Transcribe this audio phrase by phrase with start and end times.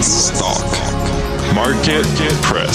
[0.00, 0.64] US Stock
[1.54, 2.06] Market
[2.40, 2.72] Press.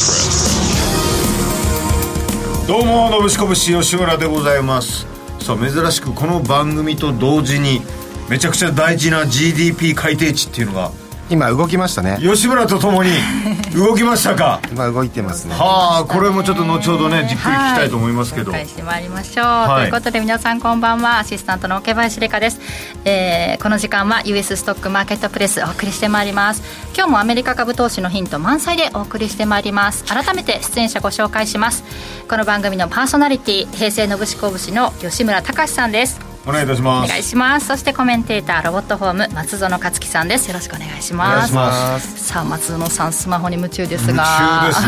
[2.67, 5.07] どうものぶしこぶし吉村でございます。
[5.39, 7.81] さあ珍しくこの番組と同時に
[8.29, 10.91] めちゃくちゃ大事な GDP 改定値っていうのが
[11.29, 12.17] 今動きましたね。
[12.21, 13.09] 吉村とともに
[13.75, 14.59] 動きましたか？
[14.71, 15.55] 今動いてますね。
[15.55, 19.81] はあこれもちょっと後ほどねじっくり聞きたいと思いますけど、紹介してまいりましょう、はい。
[19.81, 21.19] ということで皆さんこんばんは。
[21.19, 22.59] アシスタントの桶林理香です、
[23.05, 26.61] えーこの時間は US ストックマーケットプレスお送りしてまいります。
[26.95, 30.03] 今日もアメリカ株投資のヒント満載でお送りしてまいります。
[30.05, 31.83] 改めて出演者ご紹介します。
[32.29, 37.09] この番組のパーソナリティ平成のぶしこぶしの吉村隆さんですお願いいたしおます。
[37.09, 37.67] 願いします。
[37.67, 40.47] そしてコメンテーターロボットフォーム松園克樹さんです。
[40.47, 42.23] よろしくお願いしお願いします。
[42.23, 44.23] さあ松園さんスマホに夢中ですが。
[44.63, 44.81] 夢中です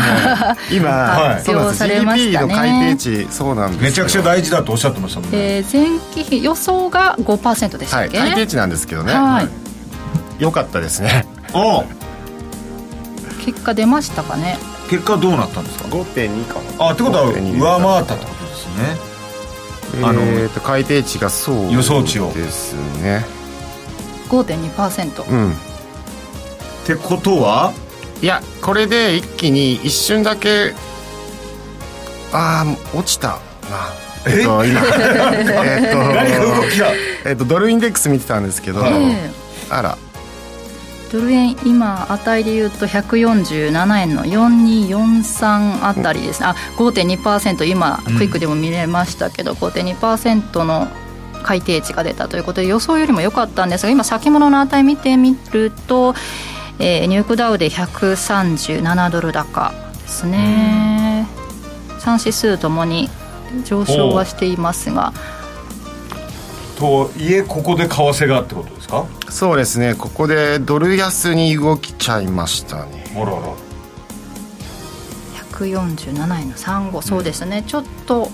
[0.44, 0.56] ね。
[0.78, 1.76] 今、はいそうなんです。
[1.76, 3.82] 発表されました GDP ねの改定値そうなんですよ。
[3.88, 9.12] めちゃくちゃ大事だとおっしゃってましたもんね、えー前期比予想が5%でしたはいっけ、改定値なんですけどね。
[9.14, 9.48] はい。
[10.38, 11.26] 良かったですね。
[11.52, 11.84] お
[13.44, 14.58] 結果出ましたかね？
[14.90, 16.60] 結果どうなったんですか？5.2か。
[16.78, 19.17] あってことは5.2上回ったってことですね
[20.02, 22.32] あのえーと改定値がそう予想値を。
[22.32, 23.24] ですね。
[24.28, 25.52] 5.2%、うん。
[25.52, 25.54] っ
[26.86, 27.72] てことは？
[28.20, 30.74] いやこれで一気に一瞬だけ
[32.32, 33.38] ああ落ちたな。
[34.26, 34.40] え？
[34.40, 34.80] えっと今。
[35.64, 36.88] えっと何か動きが。
[37.24, 38.84] えっとドルインデックス見てたんですけど、
[39.70, 39.96] あら
[41.10, 48.16] ドル円今値でいうと147円の4243あたりですね、あ5.2%今うん。
[48.18, 50.88] クイックでも見れましたけど、5.2%の
[51.42, 56.14] 改定値が出たということで予想よりも良かったんですが今先物の値見てみると、
[56.78, 59.72] えーニューヨークダウで137ドル高
[60.02, 61.26] ですね。
[62.00, 63.08] 3指数ともに
[63.64, 65.12] 上昇はしていますが。
[66.78, 68.77] といえここで為替がってこと？
[68.88, 69.30] ですか？
[69.30, 69.94] そうですね。
[69.94, 73.04] ここでドル安に動きちゃいましたね。
[73.14, 73.32] あらら
[75.58, 77.64] 147円の35、そうですね。
[77.66, 78.30] ちょっと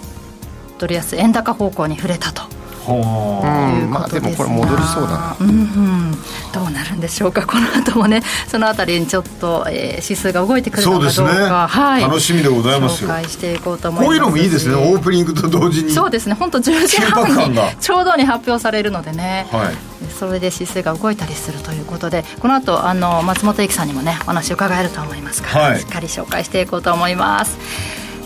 [0.78, 2.43] ドル安円高方向に触れたと
[2.92, 5.36] まあでもこれ戻りそうだな。
[5.40, 6.12] うんうん、
[6.52, 8.22] どうなるんでしょうかこの後もね。
[8.46, 11.10] そのあたりにちょっと、えー指数が動いてくるのかどうか。
[11.10, 11.48] そうですね。
[11.48, 13.08] はい、楽しみでございますよ。
[13.08, 14.06] 紹介していこうと思います。
[14.06, 14.74] こういうのもいいですね。
[14.74, 15.92] オープニングと同時に。
[15.92, 16.34] そうですね。
[16.34, 19.74] 本当10時半にちょうどに発表されるのでね、はい。
[20.18, 22.24] それで指数が動いたりするということで。
[22.40, 25.80] この後あの松本由紀さんにもねお話を伺えると思いますから、はい。
[25.80, 27.56] しっかり紹介していこうと思います。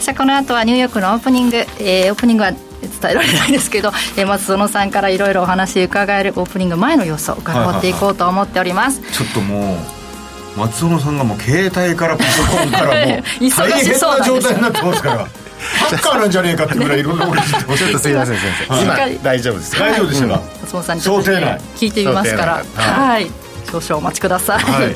[0.00, 2.52] さあこの後はニューヨークのオープニング、えーオープニングは
[3.00, 13.22] 伝えられないですけど、えー松園さんからいろいろお話伺えるオープニング前の様子を伺っていこうと思っております、ちょっともう松尾さんがもう携帯からパソコンからもう
[13.56, 19.12] 大変な状態になってますからハッカーなんじゃねえかってぐらいいろんなこと言ってますちょっとすいませんすいませんはい。
[19.14, 19.76] 今大丈夫です。
[19.76, 21.60] よ大丈夫でしたか、松本さんにちょっと想定内。
[21.76, 22.64] 聞いてみますから。
[22.74, 23.30] はい。
[23.70, 24.94] 少々お待ちください、はい。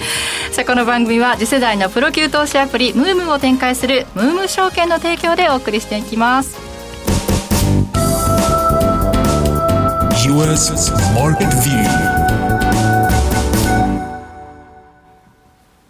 [0.50, 6.71] さあこの番組は次世代のプロ級投資アプリムームを展開するムーム証券の提供でお送りしていきます
[10.32, 10.72] US
[11.14, 11.84] Market View.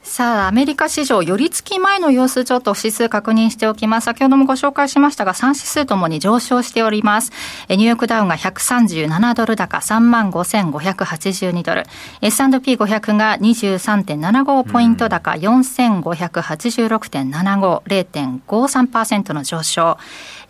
[0.02, 4.06] さあアメリカ市場寄り付き前の様子ちょっと指数確認しておきます。
[4.06, 7.30] 先ほどもご紹介しましたが3指数ともに上昇しております。
[7.68, 11.84] えニューヨークダウンが137ドル高3万5582ドル。
[12.20, 19.98] S&P500 が23.75ポイント高4586.75 0.53%の上昇、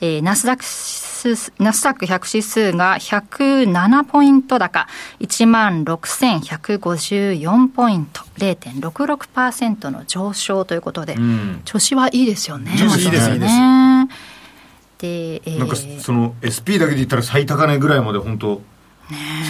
[0.00, 1.11] えーナスダック指数
[1.58, 4.86] ナスダック100指数が107ポイント高。
[5.20, 8.22] 1万6154ポイント。
[8.38, 11.62] 0.66%の上昇ということで、ん。
[11.64, 12.72] 調子はいいですよね。
[12.78, 14.08] 調子いいです松田さんいいですね。
[14.98, 15.58] で、えー。
[15.58, 18.62] なんかその SP だけで言ったら最高値ぐらいまで本当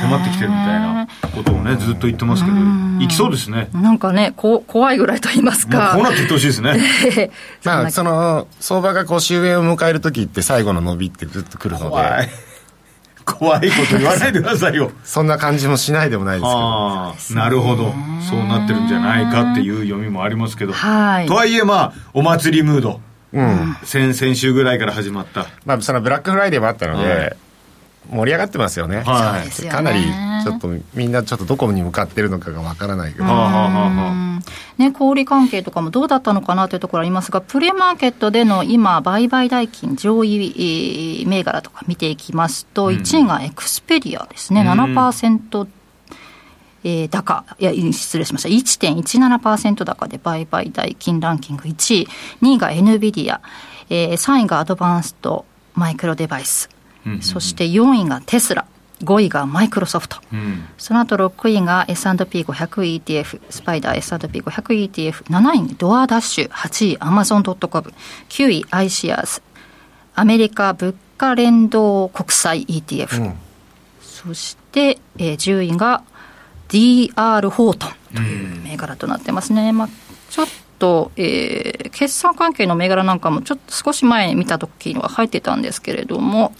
[0.00, 2.56] 迫ってきてるみたいなことをねずっと言ってますけど
[3.00, 3.68] いきそうですね。
[3.72, 7.30] もなんかねこ怖いぐらいと言いますうこうかなっていってほしいですね。
[7.64, 12.26] まあその相場がこう終焉を迎える時って最後の伸びってずっと来るの怖い。
[12.26, 12.32] で
[13.24, 14.90] 怖いこと言わないでくださいよ。
[15.04, 16.58] そんな感じもしないでもないですけど。
[16.58, 17.92] ああなるほど。
[18.28, 20.72] そうなってるんじゃないかっていう読みもありますけど。
[20.72, 21.26] はい。
[21.26, 23.00] とはいえまあお祭りムード。
[23.32, 23.76] うん。
[23.84, 25.46] 先々週ぐらいから始まった。
[25.64, 27.36] まあそのブラックフライデーもあったので、はい
[28.10, 30.02] 盛り上がってますよね、はいかなり
[30.42, 33.24] ちょっとみんなちょっとどこに向かってるのかがわからないけど、
[34.78, 45.68] ね、小売関係とかもどうだったのかなというところありますが、プレマーケットでの今、売買代金上位えー銘柄とか見ていきますと、1位がエクスペリアですね、うん7%。
[46.84, 48.48] えー高、いや、失礼しました。
[48.48, 52.08] 1.17%高で売買代金ランキング1位。
[52.42, 53.38] 2位が NVIDIA。
[53.90, 55.44] えー3位がアドバンスト
[55.74, 56.71] マイクロデバイス。
[57.06, 57.22] うんうんうん。
[57.22, 58.66] そして4位がテスラ。
[59.02, 60.64] 5位がマイクロソフト、うん。
[60.78, 67.92] その後6位が S&P500ETF スパイダー S&P500ETF7 位にドアダッシュ8位アマゾンドットコム。
[68.28, 69.42] 9位アイシアーズ。
[70.14, 73.34] アメリカ物価連動国債 ETF、
[74.00, 76.02] そして、えー10位が
[76.68, 79.88] DR ホートンという銘柄となってますね、まあ、
[80.30, 80.46] ちょっ
[80.82, 86.54] と、えー決算関係の銘柄なんかもちょっと少し前に見た時には入ってたんですけれども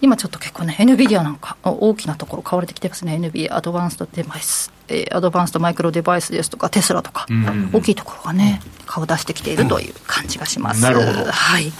[0.00, 3.16] 今ちょっと結構ね NVIDIA なんか大きなところ買われてきてますね。
[3.16, 7.26] NVIDIA アドバンストデバイス、えーアドバンストマイクロデバイスですとかテスラとか、
[7.72, 11.30] 大きいところがね顔出してきているという感じがします、なるほど。
[11.30, 11.70] はい。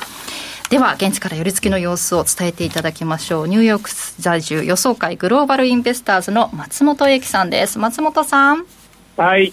[0.68, 3.48] では現地から寄り付きの様子を伝えていただきましょう。
[3.48, 3.90] ニューヨーク
[4.22, 7.78] 在住予想会グローバルインベスターズの松本英樹さんです。
[7.78, 8.66] 松本さん。
[9.16, 9.52] はい。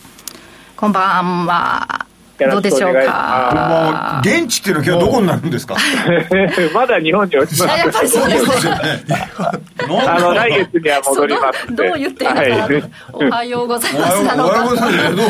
[0.75, 2.01] こんばんは。
[2.01, 2.06] よ
[2.45, 5.75] どうでしょうろしくお願いしもかう現地っていうのは今日どこになるんですか？
[6.73, 7.63] まだ日本におります。
[7.63, 8.73] やっぱりそうですね。
[9.37, 11.67] あの、来月には戻ります。
[11.75, 12.83] どうどう言っていいのかな、はい。
[13.13, 15.15] おはようございますなのおはようごかざいます。
[15.15, 15.29] どう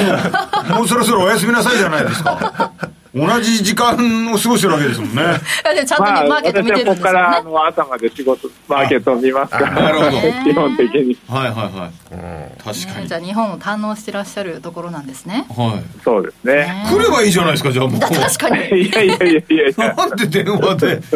[0.71, 0.75] も。
[0.79, 2.71] もうそろそろお休みなさいじゃないですか
[3.17, 5.23] 同じ時間を過ごしてるわけですもんね。
[5.75, 7.11] でちゃんとまあ、ねマーケット見てるんですよね。
[7.13, 10.11] らあの朝まで仕事、マーケットを見ますから、なるほど。
[10.43, 11.17] 基本的に。
[11.27, 12.63] はいはいはい。
[12.63, 13.01] 確かに。
[13.03, 15.45] ねじゃあ日本を堪能してらっしゃるところなんですね。
[15.49, 16.85] はそうですね。
[16.89, 17.99] 来ればいいじゃないですかじゃあもう。
[17.99, 18.57] だ確かに。
[18.57, 19.39] いやいやいやいや。
[19.39, 19.93] いや。
[19.95, 21.01] なんで電話で。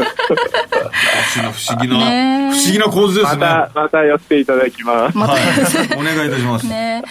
[1.32, 5.18] 不思議なね不思議な構図ですまねた、また寄っていただきます。
[5.18, 5.42] また、はい。
[5.98, 6.68] お願いいたします。
[6.68, 7.04] ね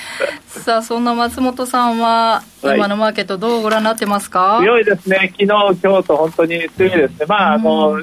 [0.46, 2.76] さあそんな松本さんははい。
[2.76, 5.32] 今のマーケットどうご覧になってますか、強いですね。
[5.32, 7.26] 昨日、今日と本当に強いですね。
[7.28, 8.00] まあ、あの、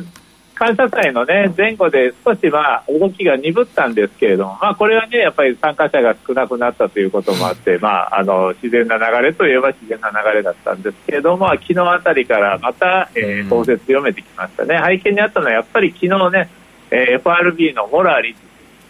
[0.56, 14.82] 感謝祭のね、前後で少しまあ、動きが鈍ったんですけれども、まあ、これはね、やっぱり参加者が少なくなったということもあって、まあ、あの、自然な流れといえば自然な流れだったんですけれども、昨日あたりからまた、えー、調節強めてきましたね。
[14.84, 16.50] 背景にあったのは、やっぱり昨日ね、
[16.90, 18.36] えー FRB のモラリ、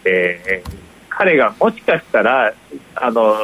[0.04, 0.88] えー
[1.18, 2.54] 彼がもしかしたら、
[2.94, 3.34] あの、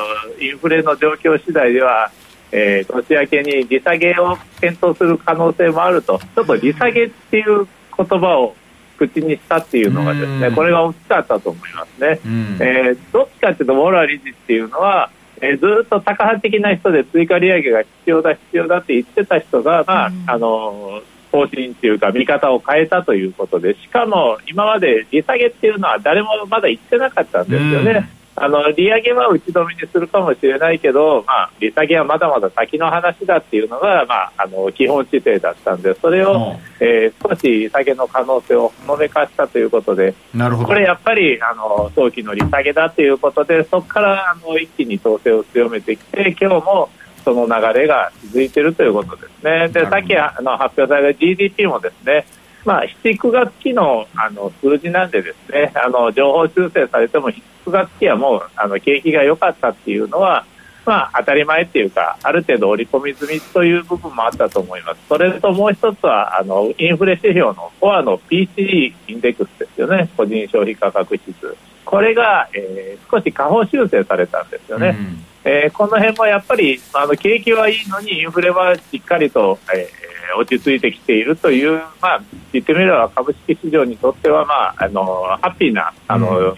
[0.41, 2.09] インフレの状況次第では、
[2.57, 7.67] えー年明けに利下げを検討する可能性もあると、ちょっと利下げっていう
[7.97, 8.55] 言葉を
[8.97, 10.55] 口にしたっていうのがですね、うん。
[10.55, 12.21] これが大きかったと思いますね。
[12.25, 12.57] うん。
[12.61, 15.11] えーどっちかっていうと、ウォーラー理事っていうのは、
[15.41, 20.25] えーずっとタカ派的な人で追加利上げが必要だ、必要だって言ってた人が、まあ、うん。
[20.29, 28.09] あのー方針っていうか、見方を変えたということで、しかも今まで利下げっていうのは誰もまだ言ってなかったんですよね。
[28.37, 40.69] あの利上げは打ち止めにするかもしれないけど、まあ、利下げはまだまだ先の話だっていうのが、まあ、あの基本姿勢だったんで、それを、えー少し利下げの可能性をほのめかしたということで、なるほど。
[40.69, 46.91] これやっぱりあの早期の利下げだということで、そこからあの一気に統制を強めてきて、今日も
[47.25, 49.69] その流れが続いているということですね。
[49.69, 52.27] で、さっきあの発表された GDP もですね、
[52.65, 60.47] まあ、7、9月期のあの数字なんでですね、あの情報修正されても、7、9月期はもうあの景気が良かったっていうのは、
[60.87, 65.01] まあ、当たり前っていうか、ある程度織り込み済みという部分もあったと思います。
[65.09, 70.11] それともう一つは、あの、インフレ指標のコアの PCE インデックスですよね。
[70.17, 71.57] 個人消費価格指数。
[71.85, 74.97] これが、えー少し下方修正されたんですよね。
[74.99, 82.23] うんえーこの辺もやっぱりあの景気はいいのにインフレはしっかりと、えー落ち着いてきているという、まあ、
[82.53, 85.03] 言ってみれば株式市場にとっては、まあ、あの
[85.41, 86.57] ハッピーなあの、う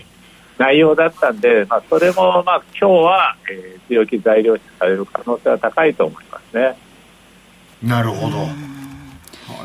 [0.58, 6.76] 内容だったんで、まあ、それも、まあ、今日は、えー強気材料視される可能性は高いと思いますね。
[7.84, 8.28] なるほ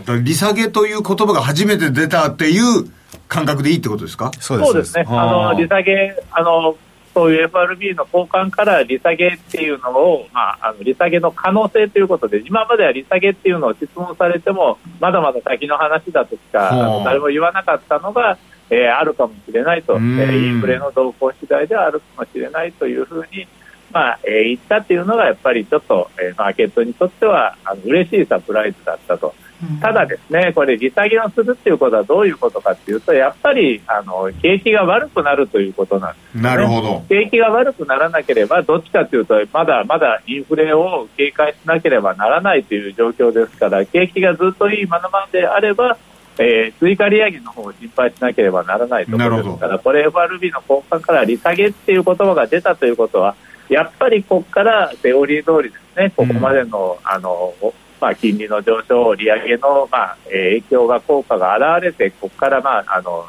[0.05, 0.15] ど。
[0.19, 2.85] 利下げという言葉が初めて出たっていう
[3.27, 4.29] 感覚でいいってことですか？
[4.39, 4.95] そうです。
[4.95, 5.05] ね。
[5.07, 6.77] あの、利下げ、あの、
[7.13, 18.37] そういう FRB の交換から利下げっていうのを、まあ、あの利下げの可能性ということで、今までは利下げっていうのを質問されても、まだまだ先の話だとしか、誰も言わなかったのが、
[18.69, 20.17] えーあるかもしれないと、えうん。
[20.19, 23.45] ーインフレの動向次第ではあるかもしれないというふうに、
[23.91, 29.35] まあえー言ったっていうのが、やっぱりちょっと、えーマーケットにとってはあの嬉しいサプライズだったと。
[29.79, 36.41] ただですね、これ、利下げをするっていうことはどういうことかっていうと、やっぱりあの景気が悪くなるということなんです、ね。
[36.41, 37.03] なるほど。
[37.09, 45.97] 景気が悪くならなければ、どっちかというと、まだまだインフレを警戒しなければならないという状況ですから、景気がずっといいままであれば、
[46.39, 53.35] えー追加利上げの方を心配しなければならないところですから、これ、FRB の交換から利下げっていう言葉が出たということは、
[53.69, 57.53] やっぱりここからセオリー通りですね、ここまでの,、あの
[58.01, 63.25] まあ、金利の上昇、利上げの、まあ影響が、効果が現れて、ここから、まあ、あの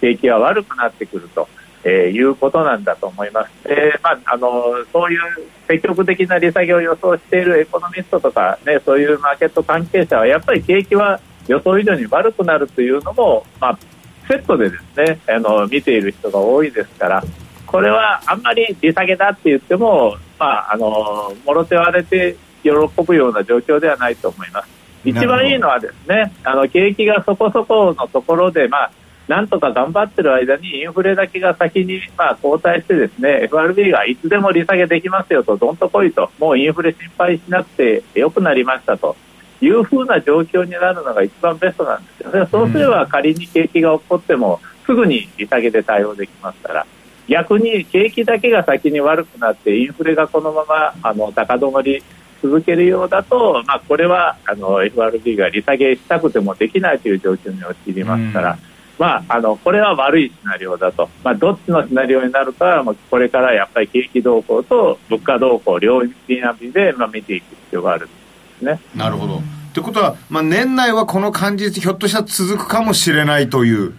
[0.00, 1.48] 景気が悪くなってくると。
[1.86, 3.68] えーいうことなんだと思います。
[3.68, 4.48] で、まあ、あの、
[4.90, 5.20] そういう
[5.68, 13.78] 積極的な利下げを予想しているエコノミストとか、ね、そういうマーケット関係者は、やっぱり景気は予想以上に悪くなるというのも、まあ、
[14.26, 17.22] セットでですねあの見ている人が多いですから
[17.66, 24.68] これはあんまり利下げだって言っても、まあ、あのもろ手を荒れて喜ぶような状況ではないと思います。
[25.04, 28.90] 一番いいのはですねあの景気がそこそこのところで、まあ、
[29.28, 39.16] なんとか頑張ってる間にインフレだけが先に、まあ、後退してですね FRB がいつでも利下げできますよとどんと来いともうインフレ心配しなくてよくなりましたと
[39.60, 42.48] いうふうな状況になるのが一番ベストなんですよね。
[42.50, 46.86] そうすれば仮に景気が起こってもすぐに利下げで対応できますから
[47.28, 52.02] 逆に景気だけが先に悪くなってインフレがこのままあの高止まり
[52.44, 58.58] 続けるようだと、まあ、これはあの FRB が利下げしたくてもできないという状況に陥りますから。
[58.96, 68.14] まあ、あのこれは悪いシナリオだと、まあ、どっちのシナリオになるかは、まあ、これからやっぱり景気動向と物価動向両輪で、まあ、見ていく必要があるんで
[68.58, 68.80] すね。
[68.94, 69.42] なるほど。
[69.72, 73.94] ということは、まあ、年内はこの感じひょっとしたら続くかもしれないという。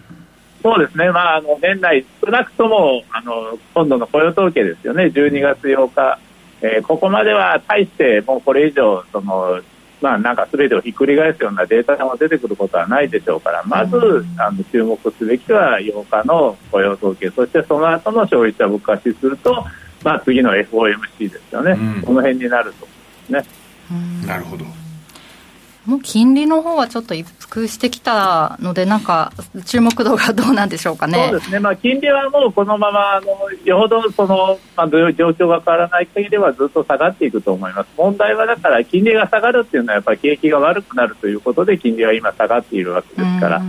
[0.62, 6.18] そうですね、まあ、あの年内、少なくともあの今度の雇用統計ですよね、12月8日、
[6.62, 9.60] えー、ここまでは大してもうこれ以上その
[10.00, 13.96] まあ、なんか全てをひっくり返すようなデータが出てくることはないでしょうから、まず、
[14.36, 19.64] あの注目すべきは8日の雇用統計、そしてその後の消費者物価指数と、
[20.04, 22.86] まあ、次の FOMC ですよね、うん、この辺になると
[23.32, 23.42] ね。
[24.26, 24.64] なるほど
[25.86, 29.32] もう金利の方はちょっと一服してきたので、なんか
[29.64, 31.28] 注目度がどうなんでしょうかね。
[31.30, 33.28] そうですね、まあ、金利はもうこのままあの、
[33.64, 37.88] よほどその、まあ、状況が変わらない限りはずっと下がっていくと思います。
[37.96, 43.62] 問題はだから、金利が下がるっていうのは、やっぱり景気が悪くなるということで、金利は今、下がっているわけですから。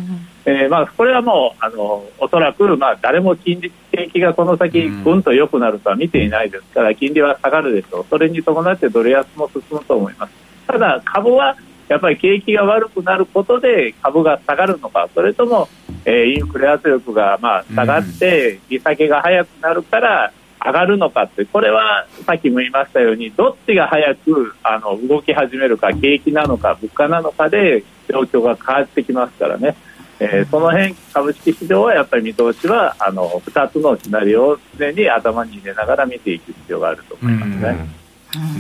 [0.50, 10.34] えーまあ、これはもうあのおそらく、まあ、誰も金利景気がこの先ぐんと良くなるとは見ていないですから金利は下がるでしょうそれに伴ってドル安も進むと思います
[10.66, 11.58] ただ株は
[11.88, 15.08] やっぱり景気が悪くなることで株が下がるのか。
[15.14, 15.70] それとも、
[16.06, 20.34] えー、インフレ圧力がまあ下がって利下げが早くなるから
[20.66, 21.46] 上がるのかって。
[21.46, 29.76] これはさっきも言いましたようにどっちが早くあの動き始めるか景気なのか物価なのかで状況が変わってきますからね。
[30.20, 37.88] えー、その辺株式市場はやっぱり見通しはあの2つのシナリオを常に頭に入れながら見ていく必要があると思いますね。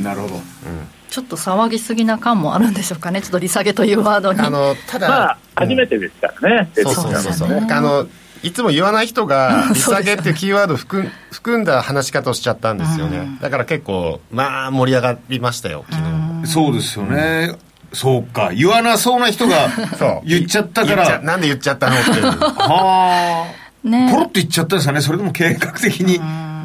[0.03, 4.39] なるほど、うんちょっと騒ぎすぎな感もあるんでしょうかね、ちょっと利下げというワードに。
[4.39, 7.33] あのただ、まあ、初めてですからね、そうそうそう。
[7.33, 8.05] そう、あの
[8.43, 16.03] いつも言わない人が、 利下げっていうキーワードを含含んだ話し方をしちゃったんですよね、だから結構、まあ、盛り上がりましたよ、昨
[16.43, 16.47] 日。
[16.51, 17.55] そうですよね。
[17.93, 18.51] そうか。
[18.53, 19.69] 言わなそうな人が
[20.23, 21.19] 言っちゃったから。
[21.21, 23.47] なんで言っちゃったのっては
[23.83, 25.01] あ、ね、ポロッと言っちゃったんですかね。
[25.01, 26.19] それでも計画的に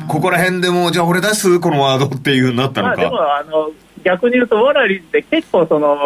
[0.08, 1.60] ここら辺でもじゃあ俺出す？
[1.60, 3.70] このワードっていうなったのか、まあ、でもあの
[4.04, 5.98] 逆に言うと、ウォラリーって結構その、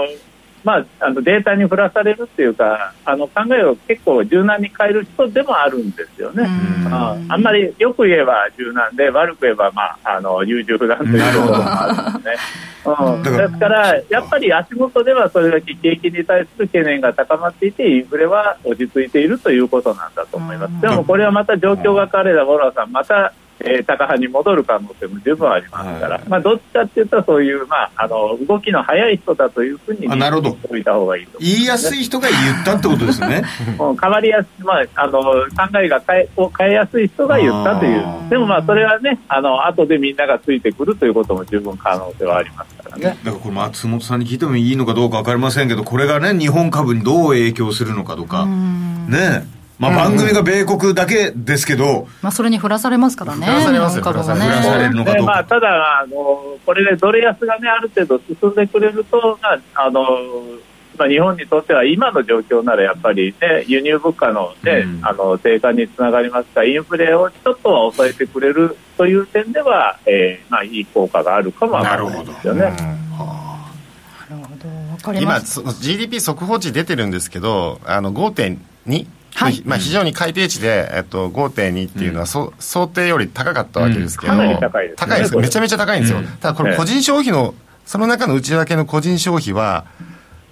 [0.64, 6.44] まあ、あのデータに振らされるっていうかあの考えを結構柔軟に変える人でもあるんですよね。
[6.90, 12.36] ああんまりよく言えば柔軟で悪く言えば、まあ、あの優柔不断というところもあるんですね。
[12.84, 20.80] うん、ですから、やっぱり足元ではそれだけ景気に対する懸念が高まっていてインフレは落ち着いているということなんだと思います。
[20.80, 23.32] でもこれはまた状況が変われば、ボラさんまた
[23.66, 33.42] えー、高派に戻る可能性も十分ありますから、はい、まあ、どっちかっていうと、そういう、まあ、あの動きの早い人だというふうに見ておいた方がいいと、ね、言いやすい人が言ったってことですね。
[33.78, 43.04] うん、変わりやすい、まあ、あの考えが変えを変えやすい人が言ったという、でもまあ、それはね、あの後でみんながついてくるということも十分可能性はありますからね。
[43.04, 49.55] だからこれ、松本さんに聞いてもいいのかどうか分かりませんけど、これがね、日本株にどう影響するのかとか、ね。
[49.78, 55.33] まあ、番組が米国だけですけど、まあ、それに振らされますからね、振らされますよ、振らされるのかどうか。
[55.33, 60.02] まあ、ただあの、これでドル安が、ね、ある程度進んでくれると、まああの
[60.99, 72.73] まあ、日本にとっては今の状況ならやっぱり、ね、輸入物価の,、ね、うん、あの低下につながりますからインフレをちょっとは抑えてくれるという点では、えーまあ、いい効果があるかもわからないですよね。
[75.21, 89.84] 今、GDP 速報値出てるんですけど、あの5.2はい、まあ、非常に改定値で、えっと、5.2っていうのは、そ、うん、想定より高かったわけですけど、うん、高いです、ね、高いですめちゃめちゃ高いんですよ、うん、ただこれ個人消費の、その中の内訳の個人消費は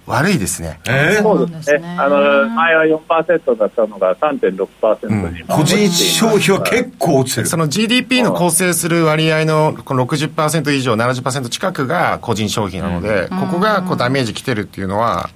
[0.05, 0.79] 悪いですね。
[0.85, 1.95] えー、そうですね。
[1.97, 7.47] あの、前は4%だったのが3.6%に、うん、個人消費は結構落ちてる。
[7.47, 15.31] その GDP の構成する割合のこの60%以上、70%近くが個人消費なので、ここがこうダメージきてるっていうのは、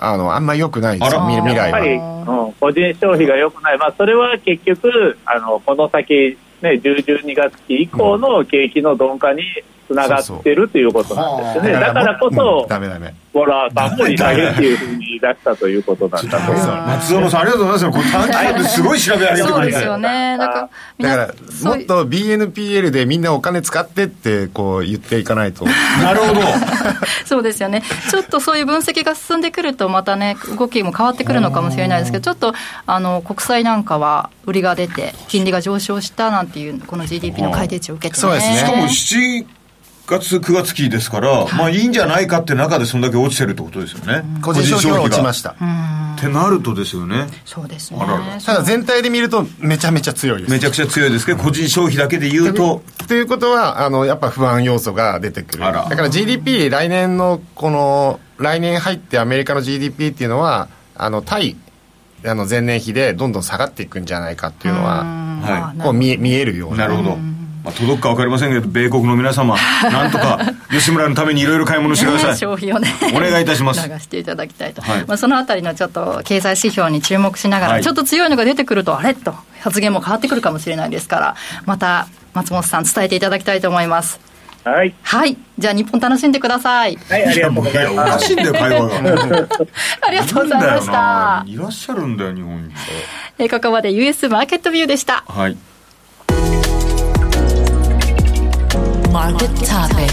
[0.00, 1.14] あのあんまり良くないです。
[1.14, 1.66] よ、未来は。
[1.66, 9.42] やっぱり、うん、個人消費が良くない、まあ、それは結局、あのこの先、ね、10、12月期以降の景気の鈍化に
[9.86, 11.72] つながってるということなんですよね。
[11.72, 16.52] だからこそ、ダメダメボラーさんも利下げっていうふうに出したということなんだと。
[16.52, 17.12] 思います。
[17.12, 17.98] 松園さんありがとうございます。
[17.98, 20.36] これ短期間ですごい調べ上げてくれてそうですよね。
[20.38, 25.64] だからかもっと BNPL でみんなお金使ってってこう言っていかないと。
[25.64, 26.40] なるほど。
[27.24, 32.54] そうですよね、ちょっとそういう分析が進んでくると、またね、動きも変わってくるのかもしれないですけど、ちょっと
[32.86, 38.56] あの国債なんかは売りが出て、金利が上昇したなんていう、この GDP の改定値を受けて、ね、そうですね。
[38.56, 39.46] しかも7
[40.08, 44.24] 月9月期ですから、まあいいんじゃないかって中でそんだけ落ちてるってことですよね。
[44.42, 47.28] 個人消費は落ちまししたってなるとですよね。
[47.44, 48.00] そうですね。
[48.44, 50.50] ただ全体で見るとめちゃめちゃ強いです。
[50.50, 52.82] めちゃくちゃ強いですけど個人消費だけで言うと。
[53.06, 55.60] ということはあのやっぱ不安要素が出てくる。
[55.60, 61.56] だから GDP 来年のこの来年入ってアメリカの GDP っていうのはあの対
[62.26, 65.80] あの前年比でどんどん下がっていくんじゃないかっていうのははい。
[65.80, 66.78] こう見え見えるような。
[66.78, 67.18] なるほど、
[67.64, 70.38] まあ、届くか分かりませんけど米国の皆様 なんとか
[70.70, 72.94] 吉村のためにいろいろ買い物してください、ね消費をね。
[73.14, 73.88] お願いいたします。
[73.88, 75.04] 流していただきたいと、はい。
[75.06, 77.82] まあ、そのあたりのちょっと経済指標に注目しながら、はい。
[77.82, 79.14] ちょっと強いのが出てくるとあれ？
[79.14, 81.36] と発言も変わってくるかもしれないですから
[81.66, 84.20] また松本さん伝えていただきたいと思います。
[84.64, 84.94] はい。
[85.02, 85.36] はい。
[85.58, 86.98] じゃあ日本楽しんでください。
[87.08, 88.12] はい、ありがとうございやおます。
[88.12, 88.96] かしいんだよ会話が。
[90.06, 91.44] ありがとうございました。
[91.46, 92.74] いらっしゃるんだよ日本に。
[93.38, 95.24] えーここまで US マーケットビューでした。
[95.26, 95.56] はい
[99.12, 100.08] Market topic.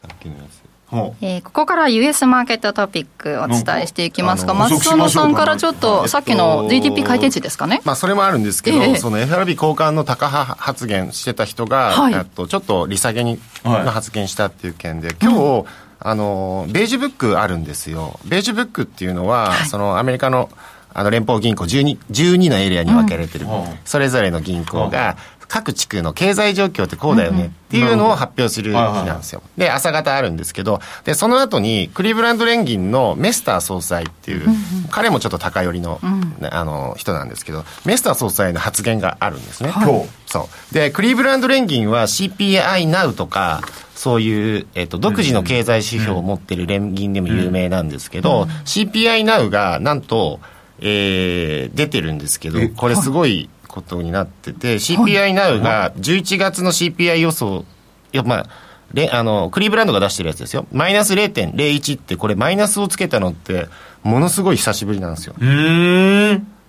[0.00, 0.62] さっきのやつ。
[0.88, 1.24] ほう。
[1.24, 5.44] えーここから US マーケットトピックお伝えしていきますが松園さんか。
[5.46, 7.80] らちょっとさっきの GDP 改定値ですかね？
[7.84, 8.96] まあ、それもあるんですけど、ええ。
[8.96, 12.14] その FRB 交換の高派発言してた人が、はい。
[12.14, 15.64] えっとちょっと利下げに、はいの発言したっていう件で、今日、
[15.98, 18.20] あの、ベージュブックあるんですよ。
[18.26, 20.50] ベージュブックっていうのは、そのアメリカの
[20.98, 23.64] あの連邦銀行12、12のエリアに分けられてる、うん。
[23.84, 29.42] それぞれの銀行が、各地区の経済状況ってこうだよねっていうのを発表する日なんですよ。
[29.58, 34.48] で、朝方あるんですけど、で、その後にクリーブランド連銀のメスター総裁っていう、
[34.90, 36.00] 彼もちょっと高寄りの,、
[36.40, 39.72] ねあの人なんですけど、メスター総裁の発言があるんですね。
[39.74, 40.74] 今日そう。
[40.74, 43.60] で、クリーブランド連銀は CPI Now とか、
[43.94, 50.40] そういう、えっと、独自の経済指標を持ってる連銀でも有名なんですけど、CPI Now がなんと、
[50.80, 57.64] えー出てるんですけどえ、これすごいことになってて、CPI Now が11月の CPI 予想、
[58.12, 58.46] いや、まあ、
[58.94, 60.66] れあの、クリーブランドが出してるやつですよ。
[60.72, 63.68] マイナス0.01って、これマイナスをつけたのって、
[64.02, 65.34] ものすごい久しぶりなんですよ。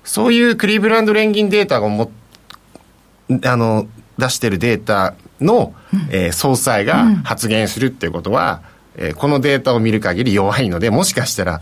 [0.03, 2.11] そういうクリーブランド連銀データをも
[3.43, 5.73] あの出してるデータの、
[6.09, 8.61] えー総裁が発言するっていうことは、
[8.95, 11.61] えーこのデータを見る限り弱いのでもしかしたら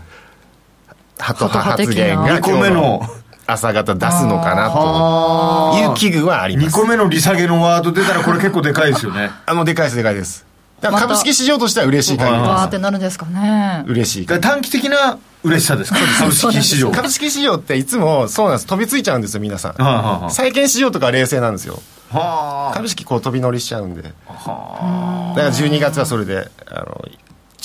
[1.18, 3.00] ハト派発言が二個目の。
[3.48, 5.78] 朝方出すのかなと。
[5.78, 9.30] いう危惧はありま2す個目の利下げのワード出たらこれ結構でかいですよね。
[9.46, 10.44] あもうでかいですでかいです。
[10.80, 13.84] だから株式市場としては嬉しい限りはいでわーってなるんですかね。
[13.86, 15.98] す嬉しい短期的な嬉しさですか？
[16.18, 16.90] 株式市場。
[16.90, 18.66] 株式市場っていつもそうなんです。
[18.66, 19.72] 飛びついちゃうんですよ皆さん。
[19.74, 20.30] はあはあはあ。
[20.30, 21.80] 債券市場とかは冷静なんですよ。
[22.12, 24.02] は株式こう飛び乗りしちゃうんで。
[24.02, 24.12] だか
[25.36, 27.04] ら12月はそれであの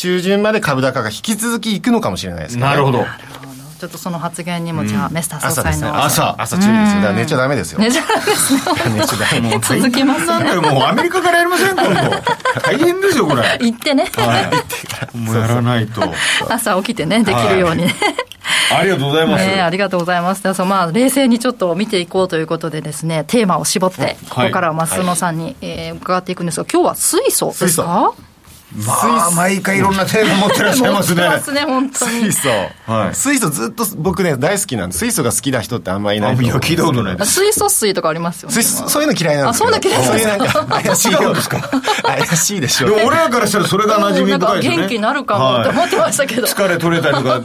[0.01, 2.61] 中旬まで株高が引き続きいくのかもしれないですね。
[2.61, 3.05] なるほど。
[3.79, 5.87] ちょっとその発言にもじゃあ、メスター総朝ですね。
[5.89, 6.35] 裁の朝。
[6.39, 7.01] 朝注意ですよ。
[7.01, 7.77] だから寝ちゃダメですよ。
[7.81, 8.61] ねじゃあですね。
[8.95, 9.51] 寝ちゃダメ。
[9.61, 11.91] 続きますなんだよもうアメリカからやりません今度。
[12.63, 13.43] 大変ですよこれ。
[13.61, 14.51] 行ってね、は
[15.13, 15.17] い。
[15.17, 16.01] もうやらないと。
[16.49, 17.95] 朝起きてねできるようにね、
[18.75, 19.45] ありがとうございます。
[19.45, 20.41] ね、ありがとうございます。
[20.41, 28.11] でそうまあ、冷静にちょっと見ていこうということでですね、テーマを絞って、ここからは増野さんに、えー伺っていくんですが、今日は水素ですか？
[28.75, 31.23] まあ毎回いろんなテーマ持ってらっしゃいますね。
[31.43, 32.11] すね、本当に。
[32.25, 32.31] 水。
[32.33, 32.47] 素、
[32.91, 33.15] はい。
[33.15, 37.33] 水素ずっと僕ね大好きなんで水素が好きな人ってあんまりいないあいや聞いたことないです。
[37.41, 38.55] 水素水とかありますよね。
[38.55, 40.65] 水素そういうの嫌いなんですよあそういうの嫌いそういうなんか？
[40.83, 41.69] 怪しい違うんですか
[42.03, 42.89] 怪しいでしょ。
[42.89, 44.77] でも俺らからしたらそれが馴染み深いですよね。
[44.77, 46.47] 元気になるかもって思ってましたけど。
[46.47, 47.41] 疲れ取れたりとか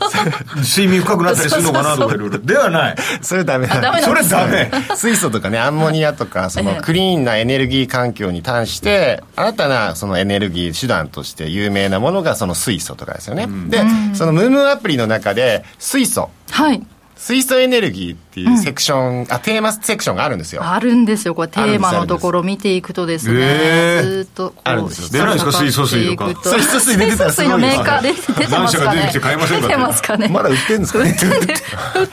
[0.58, 2.96] 睡眠深くなったりするのかなとかいろいろではない。
[3.20, 4.70] それダメなんあダメそれダメ。
[4.94, 6.82] 水素とかねアンモニアとかそのええ。
[6.82, 13.82] クリーンなエネルギー環境に対して新たなそのエネルギー手段として有名なものがその水素とかですよね、で
[14.14, 16.30] そのムームーアプリの中で水素。
[16.50, 16.86] はい。
[17.16, 20.62] 水素エネルギーっていうセクション、あテーマセクションがあるんですよ。
[20.64, 21.34] あるんですよ。
[21.34, 25.08] これテーマのところ見ていくとですね、ずーっとこうあるんですよ。
[25.10, 25.52] 出ないですか？
[25.52, 26.26] 水素水とか。
[26.34, 28.48] 水素水出てたらすごいです水素水のメーカーで出てますかね。
[28.50, 30.28] 何社が出てきて買いませんか出てますかね。
[30.28, 31.10] まだ売ってるんですかね？
[31.10, 31.58] 売ってる売ってる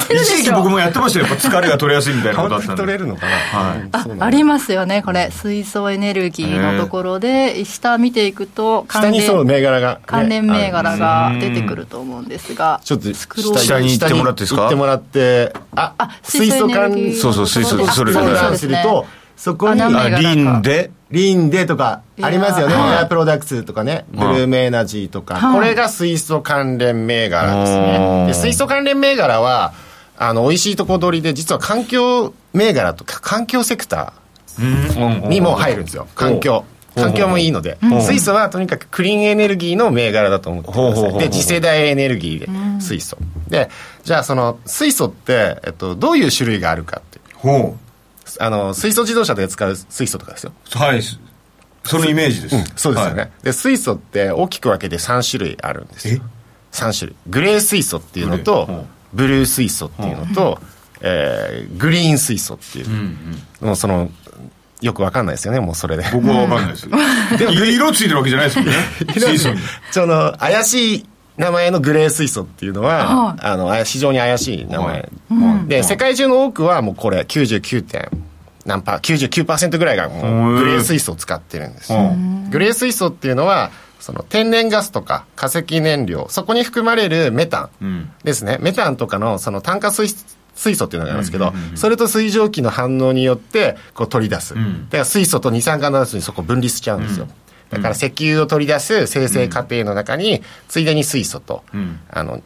[0.09, 1.25] で一時しょ期僕もやってましたよ。
[1.25, 2.75] やっぱ疲れが取れやすいみたいなことあったんで。
[2.77, 14.61] 取れるのかな、はいあありますよね、これ、水素エネルギーのところで、下見ていくと、下にそう銘柄が、ね関連銘柄が出てくると思うんですが、ちょっと下に行ってもらっていいですか？
[14.63, 20.91] 行ってもらってああ水素エネルギーそうそう水素あそれそうがなんするとそこにリンで。
[21.11, 22.73] リンデとかありますよね。
[22.73, 25.53] エアプロダクツとかね、ブルーメエナジーとか、はい。
[25.55, 28.23] これが水素関連銘柄ですうね。
[28.23, 29.73] んで水素関連銘柄は、
[30.17, 36.07] あの、美味しいとこ取りで、実は環境銘柄とか、環境セクターにも入るんですよ。
[36.15, 36.65] 環境。
[36.95, 41.19] 環境もいいので、水素はとにかくクリーンエネルギーの銘柄だと思ってください。
[41.19, 42.47] で、次世代エネルギーで
[42.79, 43.17] 水素。
[43.49, 43.69] で、
[44.03, 47.19] じゃあその水素って、えっと、どういう種類があるかって。
[47.35, 47.75] ほ
[48.39, 50.53] あの、水素自動車で使う水素とかですよ。
[50.75, 51.01] うはい。
[51.85, 53.31] そのイメージです、そうですよね、はい。
[53.43, 56.21] で水素って大きく分けて3種類あるんですよ。
[56.71, 57.15] 3種類。
[57.27, 60.59] グレー水素っていうのとブルー水素っていうのと、
[61.01, 62.87] えーグリーン水素っていう、
[63.65, 64.09] もうその
[64.83, 66.03] よく分かんないですよねもうそれで。
[66.11, 66.89] 僕は分かんないです
[67.37, 68.73] でも色ついてるわけじゃないですもんね。
[69.15, 69.59] 水素に。
[69.91, 71.05] その怪しい
[71.37, 73.39] 名前のグレー水素っていうのは、はい。
[73.41, 75.67] あの非常に怪しい名前、はい。
[75.67, 78.09] で世界中の多くはもうこれ99点
[78.65, 82.11] 何パー99%ぐらいがもうグレー水素を使ってるんですよ、
[82.49, 88.11] グレー水素っていうのはその天然ガスとか化石燃料そこに含まれるメタンん。
[88.23, 90.13] ですね、メタンとかのその炭化水
[90.55, 94.85] 水素っていうのがあるんですけど、それと水蒸気の反応によってこう取り出す、ん。
[94.89, 97.27] だから水素と二酸化炭素にそこ分離しちゃうんですよ、
[97.69, 101.99] だから石油を取り出す生成過程の中に、ついでに水素と、ん。
[102.09, 102.41] あの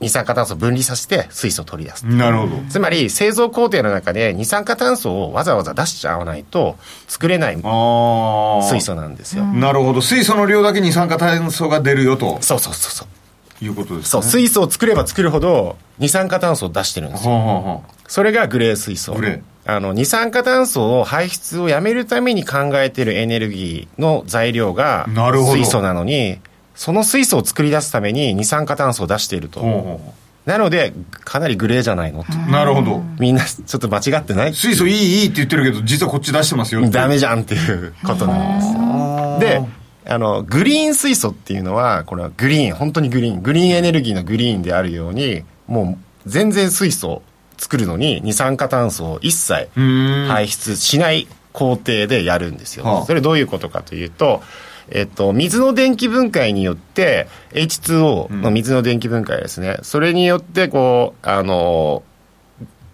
[0.00, 2.62] 二酸化炭素を分離させて水素を取り出す、なるほど。
[2.68, 10.02] つまり製造工程の中で二酸化炭素をわざわざ出しちゃわないと作れない水素なんですよ、なるほど。
[10.02, 12.38] 水素の量だけ二酸化炭素が出るよと。
[12.42, 13.08] そうそうそうそう
[13.64, 14.10] いうことですね。
[14.10, 17.32] そう水素を作れば作るほど二酸化炭素を出してるんですよ。
[17.32, 19.14] はあはあはそれがグレー水素。
[19.14, 19.42] グレー。
[19.66, 26.38] あの二酸化炭素を排出をやめるために考えているエネルギーの材料が水素なのに
[26.74, 32.24] その水素を作り出すために二酸化炭素を出していると、あほうほなのでかなりグレーじゃないの？
[32.24, 33.02] と、うなるほど。
[33.18, 34.54] みんなちょっと間違ってない？
[34.54, 38.56] 水素いいいいって言ってるけど実はこっち出してますよダメじゃんっていうことな
[39.38, 39.62] んですよ。
[39.62, 47.22] であのグリーン水素っていうのはこれはグリーン本当にグリーングリーンエネルギーのグリーンであるようにもう全然水素を
[47.56, 49.68] 作るのに二酸化炭素を一切
[50.28, 53.04] 排出しない工程でやるんですよ、はあ。
[53.06, 54.42] それどういうことかというと
[54.90, 62.02] えっと、水の電気分解によって H2O の水の電気分解ですね、それによってこうあの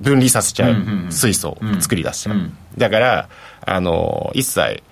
[0.00, 1.12] 分離させちゃううんうんうん。
[1.12, 2.56] 水素を作り出しちゃう、うん。
[2.78, 3.28] だから
[3.66, 4.82] あの一切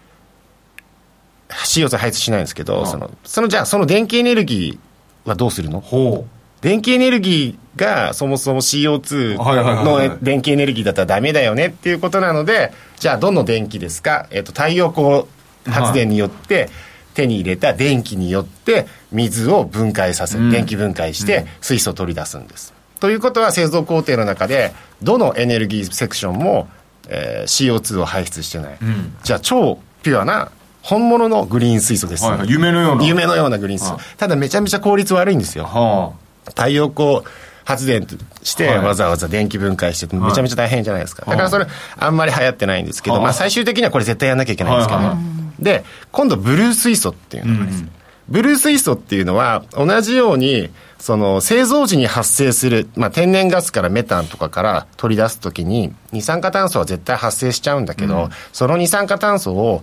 [1.48, 5.80] CO2 排出しないんですけど、そのそのじゃあその電気エネルギーはどうするの？
[5.80, 6.26] ほ
[6.60, 10.08] 電気エネルギーがそもそも CO2 はいはいはいはい。
[10.10, 15.24] の電気エネルギーだったらダメだよねっていうことなのでじゃあどの電気ですか、えっと太陽光
[15.72, 16.68] 発電によって
[17.14, 20.50] 手に入れた電気によって水を分解させ、うん。
[20.50, 22.74] 電気分解して水素を取り出すんです。
[23.00, 26.68] ということは製造工程の中でどのエネルギーセクションも、
[27.08, 29.16] えー CO2 を排出してない、ん。
[29.22, 30.50] じゃあ超ピュアな
[30.82, 33.04] 本物のグリーン水素です、う、はいはい、夢のような。
[33.04, 33.94] 夢のようなグリーン水素。
[33.94, 35.64] はただめちゃめちゃ効率悪いんですよ。
[35.64, 36.12] は
[36.46, 37.20] 太陽光
[37.64, 38.78] 発電としてはい。
[38.78, 45.06] わざわざ電気分解してめちゃめちゃ大変じゃないですか、だからそれあんまり流行ってないんですけど、はいまあ、最終的にはこれ絶対やんなきゃいけないんですけど、はい。
[45.08, 47.84] はいで今度ブルー水素っていうのがです、
[48.28, 59.82] ブルー水素っていうのは同じようにその製造時に発生する、まあ、天然ガスからメタンとかから取り出すときに二酸化炭素は絶対発生しちゃうんだけど、その二酸化炭素を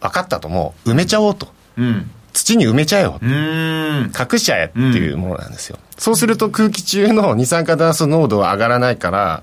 [0.00, 0.90] 分かったともう。
[0.90, 1.46] 埋めちゃおうと。
[1.46, 2.10] あうん。
[2.32, 3.18] 土に埋めちゃえよ。
[3.22, 9.42] 隠しちゃえっていうものなんですよ、そうすると空気中の二酸化炭素濃度は上がらないから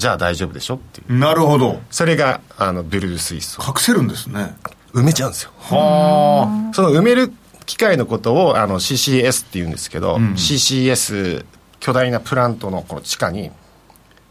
[0.00, 1.18] じゃあ大丈夫でしょっていう。
[1.18, 1.80] なるほど。
[1.90, 4.56] それがあのブルー水素隠せるんですね。
[4.94, 5.50] 埋めちゃうんですよ。
[5.58, 7.32] はその埋める
[7.66, 10.32] 機械のことをあの CCS っていうんですけど、ん。
[10.32, 11.44] CCS
[11.80, 13.50] 巨大なプラントのこの地下に、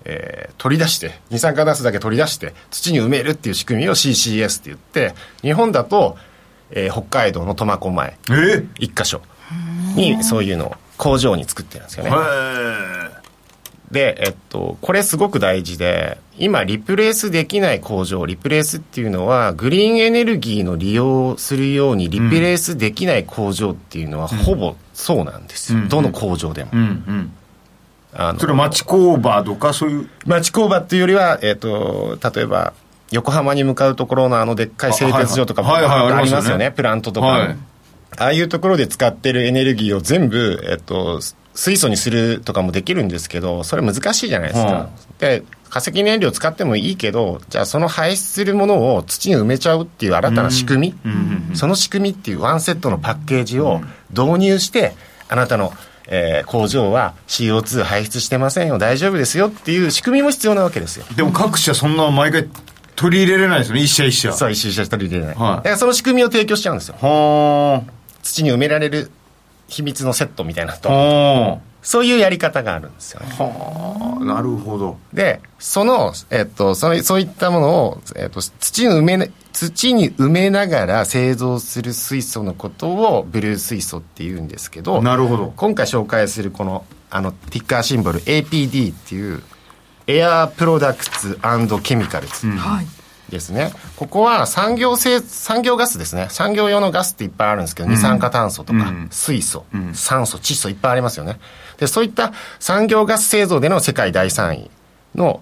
[0.05, 6.17] えー取り出して二酸化炭素だけ取り出して土に埋めるっていう仕組みを CCS って言って日本だと、
[6.71, 8.13] えー北海道の苫小牧
[8.77, 9.21] 一箇所
[9.95, 12.11] にそういうのを工場に作ってるんですよね。
[12.11, 13.19] へ
[13.91, 25.79] で、えっと、これすごく大事で、今、リプレイスできない工場、リプレイスっていうのは、グリーンエネルギーの利用をするように、リプレイスできない工場っていうのは、ほぼそうなんですよ。
[25.79, 25.89] うん。
[25.89, 26.69] どの工場でも。
[26.73, 26.79] うん。
[26.79, 27.31] うん
[28.13, 30.09] あのそれは町工場とかそういう？
[30.25, 32.73] 町工場っていうよりは、えっと、例えば、
[33.11, 36.65] 横浜に向かうところのあのでっかい製鉄所とかありますよね。
[36.65, 37.27] ね、プラントとか。
[37.27, 37.57] はい。
[38.17, 41.21] ああいうところで使ってるエネルギーを全部、えっと、
[41.53, 44.71] 水素にするとかもできるんですけど、それ難しいじゃないですか。
[44.71, 54.95] はで、化石燃料使ってもいいけど、じゃあその排出するものを土に埋めちゃうっていう新たな仕組み、その仕組みっていうワンセットのパッケージを導入して、
[55.27, 55.71] あなたの、
[56.11, 61.05] えー工場は CO2 排出してませんよ、大丈夫ですよっていう仕組みも必要なわけですよ。
[61.15, 62.47] でも各社そんな毎回
[62.95, 64.33] 取り入れれないですよね、一社一社。
[64.33, 65.35] そう、一周した取り入れない。
[65.35, 66.95] はいだからその仕組みを提供しちゃうんですよ。
[66.99, 67.83] は
[68.23, 69.11] 土に埋められる
[69.67, 70.77] 秘密のセットみたいなあ。
[70.77, 71.68] と。
[71.89, 73.35] はそういうやり方があるんですよね。
[73.39, 74.23] あ。
[74.23, 74.97] なるほど。
[75.11, 85.53] で、その、えっと、そのそういったものを、えっと、土に埋めな、土に埋めながら製造する水素のことをブルー水素って言うんですけど、なるほど。
[85.55, 89.41] 今回紹介するこの、あの、ティッカーシンボル APD っていう、
[90.07, 91.39] エアープロダクツ
[91.83, 92.87] ケミカルズはい。
[93.29, 93.71] ですね。
[93.95, 96.27] ここは産業製、産業ガスですね。
[96.29, 101.39] 産業用のガスっていっぱいあるんですけど、二酸化炭素とか、うん水素、酸素、窒素いっぱいありますよね。
[101.79, 104.71] で、そういった産業ガス製造での世界第3位
[105.15, 105.41] の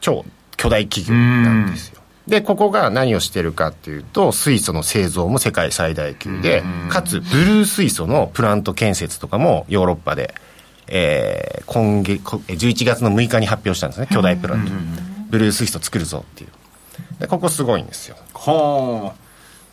[0.00, 0.24] 超
[0.56, 2.00] 巨大企業なんですよ。
[2.28, 10.34] で、ここが何をしてるかっていうと、水素の製造も世界最大級で、かつ、ブルー水素のプラント建設とかもヨーロッパで、
[10.86, 14.72] えー今月、こ11月の6日に発表したんですね、巨大プラント。
[15.30, 16.50] ブルー水素作るぞっていう。
[17.18, 18.16] で、ここすごいんですよ。
[18.34, 19.14] は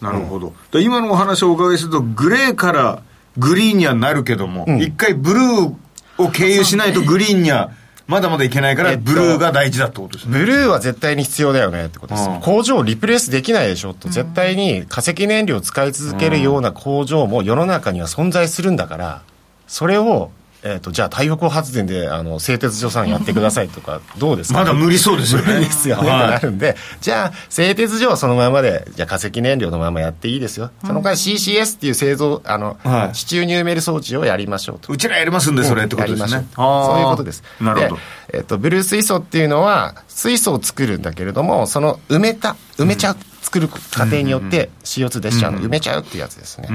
[0.02, 0.06] あ。
[0.06, 0.54] なるほど。
[0.72, 3.02] で今のお話をお伺いすると、グレーから
[3.38, 5.74] グリーンにはなるけども、一回ブルー
[6.19, 7.71] を経由しないとグリーンには
[8.08, 10.39] まだまだいけないから、えっとブルーが大事だってことですね。
[10.39, 12.39] ブルーは絶対に必要だよねってことです、うん。
[12.41, 19.21] 工場をリプレイスできないでしょと、絶対に化石燃料を使い続けるような工場も世の中には存在するんだから、
[19.67, 20.32] それを、
[20.63, 25.54] えー、とじゃあ太陽光発電であの製鉄所さんやってくださいとか、どうですか、まだ無理そうですよね。
[25.54, 30.72] 無理ですよね、なるんで、じゃあ、製鉄所はそのままで、じゃあ化石燃料のままやっていいですよ。
[30.82, 34.91] その代わり CCS っていう製造、あの、はい地中に埋める装置をやりましょうと。
[34.93, 36.45] うちらやりますんで、それってことですね。
[36.52, 37.43] うそういうことです。
[37.60, 38.02] なるほどで。
[38.34, 46.67] えっと、ブルー水素っていうのは、水素を作るんだけれども、その埋めた、埋めちゃう、作る過程によって CO2 出しちゃうの、埋めちゃうっていうやつですね。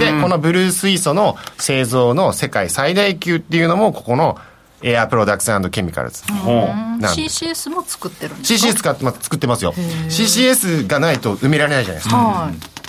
[0.00, 4.38] で、このブルー水素の製造の世界最大級っていうのも、ここの
[4.82, 6.24] エアプロダクツケミカルズ。
[6.32, 9.72] ほなんです CCS も作ってるんですか？CCS 使ってます作ってますよ。
[9.72, 12.16] CCS がないと埋められないじゃないですか。
[12.16, 12.79] はい。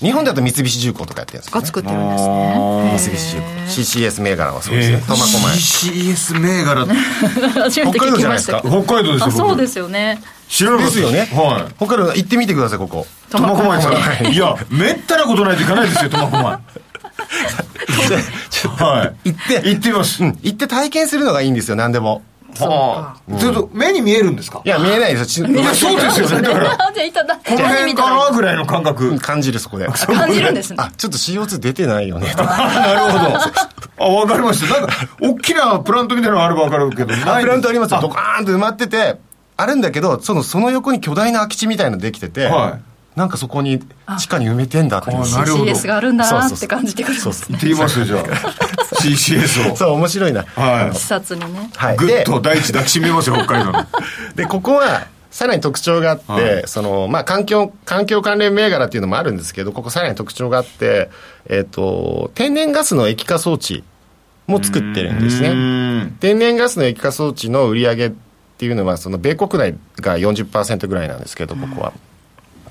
[0.00, 2.98] 日本だと三菱重工とかやってるんですよ、が作ってるんですね。
[2.98, 3.46] 三菱重工。
[3.68, 5.02] CCS 銘柄はそうですね。
[5.06, 5.58] 苫小牧。
[5.58, 6.94] CCS 銘柄って
[7.60, 8.82] 初めて聞きましたけど。
[8.84, 9.26] 北海道ですよ。
[9.26, 10.22] あ、そう僕ですよね。
[10.48, 11.28] 知らなですよね。
[11.32, 11.74] はい。
[11.78, 13.06] 他の行ってみてください、ここ。
[13.30, 14.32] 苫小牧さはいん。
[14.32, 16.58] いや、めったなことないといかないですよ、苫小牧。
[19.24, 20.22] 行って、行ってみます。
[20.22, 22.22] うん、行って体験するのがいいんですよ、何でも。
[22.58, 23.38] はあ。
[23.38, 24.62] ちょっと目に見えるんですか？
[24.64, 25.46] いや、見えないですよ。
[25.46, 26.42] ちいや、そうですよね。
[26.42, 29.18] だから、じゃあいただ、この辺かなぐらいの感覚。
[29.18, 29.86] 感じる、そこで。
[29.86, 30.76] 感じるんですね。
[30.78, 32.44] あ、ちょっと CO2 出てないよね、とか。
[32.44, 34.04] なるほど。
[34.04, 34.80] あ、わかりました。
[34.80, 38.00] なんか、大きなプラントみたいなのあればわかるけど、ないプラントありますよ。
[38.00, 39.18] ドカーンと埋まってて、
[39.56, 42.80] あるんだけど、その、その横に巨大な空き地みたいのできてて、はい
[43.18, 43.80] なんかそこに
[44.18, 45.16] 地下に埋めてんだっていう。
[45.16, 47.56] あなるほど CCS があるんだなそうそうそうって感じてくるんですね。
[47.56, 48.22] 行ってみますよ、じゃあ。
[49.02, 49.76] CCS を。
[49.76, 50.44] そう、面白いな。
[50.44, 51.70] は視察にね。
[51.74, 51.96] はい。
[52.24, 53.86] と大地抱きしめますよ、北海道の。
[54.36, 61.10] で、ここは、さらに特徴があって、はいその、まあ、環境、環境関連銘柄っていうのもあるんですけど、ここさらに特徴があって、
[61.48, 63.82] えっ、と、天然ガスの液化装置
[64.46, 65.54] も作ってるんですね。
[65.54, 66.12] ね。
[66.20, 68.12] 天然ガスの液化装置の売り上げっ
[68.58, 71.92] ていうのは、その米国内が40%ぐらいなんですけど、ここは。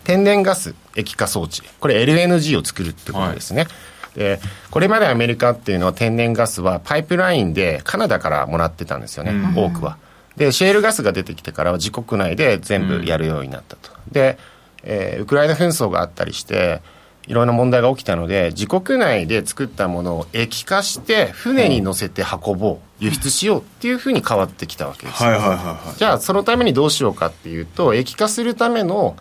[0.08, 1.62] 天然ガス液化装置。
[1.82, 3.68] これ LNG を作るってことですね。
[4.16, 4.40] で、
[4.72, 9.98] これまでアメリカっていうのは天然ガスはパイプラインでカナダからもらってたんですよね、多くは。
[10.38, 13.92] で、シェールガスが出てきてからは自国内で全部やるようになったと。
[14.10, 14.38] で、
[14.84, 16.82] えーウクライナ紛争があったりして、
[17.28, 25.22] いろんな問題が起きたので、自国内で作ったものを液化して、船に乗せて運ぼう、輸出しようっていうふうに変わってきたわけです。
[25.22, 25.98] はいはいはいはい。
[25.98, 29.18] じゃあそのためにどうしようかっていうと液化するための、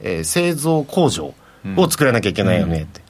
[0.00, 1.34] えー製造工場
[1.76, 3.00] を作らなきゃいけないよねって、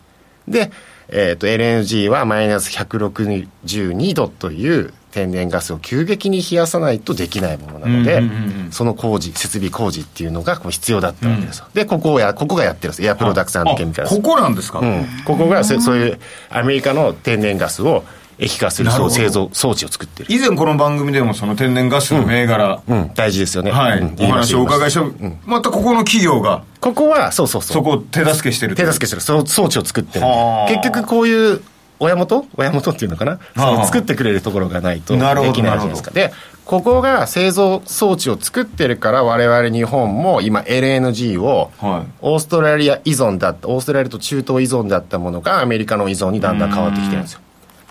[0.48, 0.70] で、
[1.08, 8.72] えー、と LNG はマイナス162度という天然ガスを急激に冷やさないとできないものなので、うんうんうんうん。
[8.72, 13.02] その工事設備工事っていうのがこう必要だったわけですよ、でここをやここがやってるんです。
[13.04, 14.80] エアプロダクツケミカルあここなんですか？
[14.80, 16.18] うん、ここがせそういう
[16.50, 18.04] アメリカの天然ガスを
[18.38, 19.14] 液化するなるほど。
[19.14, 20.32] 製造装置を作ってる。
[20.32, 23.70] 以前この番組でもその天然ガスの銘柄、うん、大事ですよね。
[23.70, 25.04] はい、うんお話をお伺いした、う。
[25.04, 25.38] ん。
[25.44, 26.62] またここの企業が。
[26.80, 27.76] ここは、そうそうそう。
[27.76, 29.22] そこを手助けしてる手助けしてる。
[29.22, 30.68] そう装置を作ってるはあ。
[30.68, 31.62] 結局こういう、
[31.98, 32.44] 親元？
[32.58, 33.78] 親元っていうのかな、そはあ。
[33.78, 36.10] の作ってくれるところがないとできなるほどないじゃないですか。
[36.10, 36.32] で、
[36.66, 42.12] ここが製造装置を作ってるから我々日本も今 LNG をはい。
[42.20, 47.40] オーストラリア依存だった、オーストラリアと中東依存だったものがアメリカの依存にだんだん変わってきてるんですよ。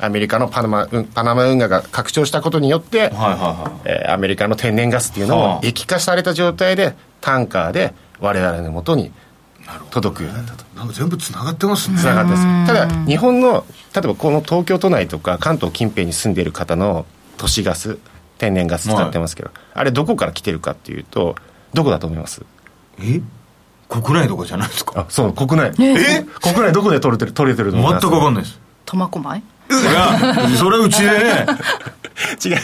[0.06, 5.58] アメリカのパナマ、うんパナマ運河が拡張したことによって、はいはいはえーアメリカの天然ガスっていうのはあ。
[5.58, 9.12] を液化された状態でタンカーで我々のもとに
[9.90, 10.64] 届くようになったと。
[10.64, 11.98] いなんか全部つながってますね。
[11.98, 12.68] つながってます。
[12.68, 17.06] ただ日本の例えばこの東京都内とか関東近辺に住んでいる方の
[17.38, 17.98] 都市ガス
[18.38, 21.36] 天然ガス使ってますけど、あれどこから来てるかっていうと
[21.74, 22.46] どこだと思います？
[23.00, 23.22] え？
[23.88, 25.02] 国内とかじゃないですか？
[25.02, 25.72] あそう国内。
[25.80, 26.24] え？
[26.42, 28.08] 国内どこで取れてる取れてると思い全ます？
[28.08, 28.60] く分かんないです。
[28.86, 29.44] 苫小牧？
[30.58, 31.10] それうちで。
[31.10, 31.46] ね
[32.44, 32.60] 違う違う。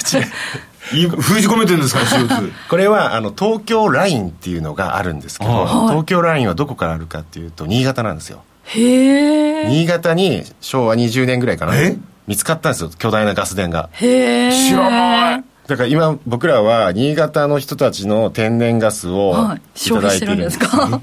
[0.93, 2.01] い封じ込めてるんですか？
[2.01, 5.87] ら CO2 これはあの東京ラインっていうのがあるんですけど、はい。
[5.89, 8.43] 東京ラインはどこからあるかっていうと新潟なんですよ。
[8.65, 11.75] へえ新潟に昭和20年ぐらいかな？
[11.77, 11.97] え？
[12.27, 13.89] 見つかったんですよ巨大なガス田が。
[13.93, 15.43] へえ知らない。
[15.67, 19.79] だから今僕らは新潟の人たちの天然ガスをはい。
[19.79, 21.01] てるんですだいてるんですか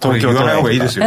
[0.00, 1.06] これ言わない方がいいですよ。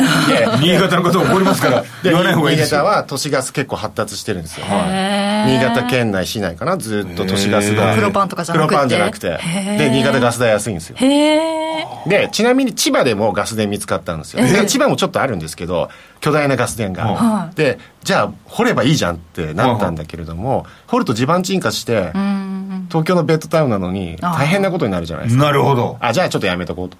[0.60, 1.82] 新潟の方怒りますから。
[2.04, 2.82] で言わない方がいいですよ。
[2.82, 4.66] 新潟は都市ガス結構発達してるんですよ。
[4.68, 5.58] へー。
[5.58, 6.78] 新潟県内市内かな？
[6.78, 7.96] ずっと都市ガスが。
[7.96, 8.68] 黒パンとかじゃなくて。
[8.70, 9.40] 黒パンじゃなくて。
[9.78, 10.96] で新潟ガス代安いんですよ。
[10.98, 11.62] へえ
[12.06, 17.56] でちなみに千葉でもガス田見つかったんですよ、で千葉もちょっとあるんですけど巨大なガス田が、はい。
[17.56, 25.44] でじゃあ掘ればいいじゃんってなったんだけれども、掘ると地盤沈下してうん東京のベッドタウンなのに大変なことになるじゃないですか。
[25.44, 25.98] なるほど。
[26.00, 26.98] あじゃあちょっとやめとこうと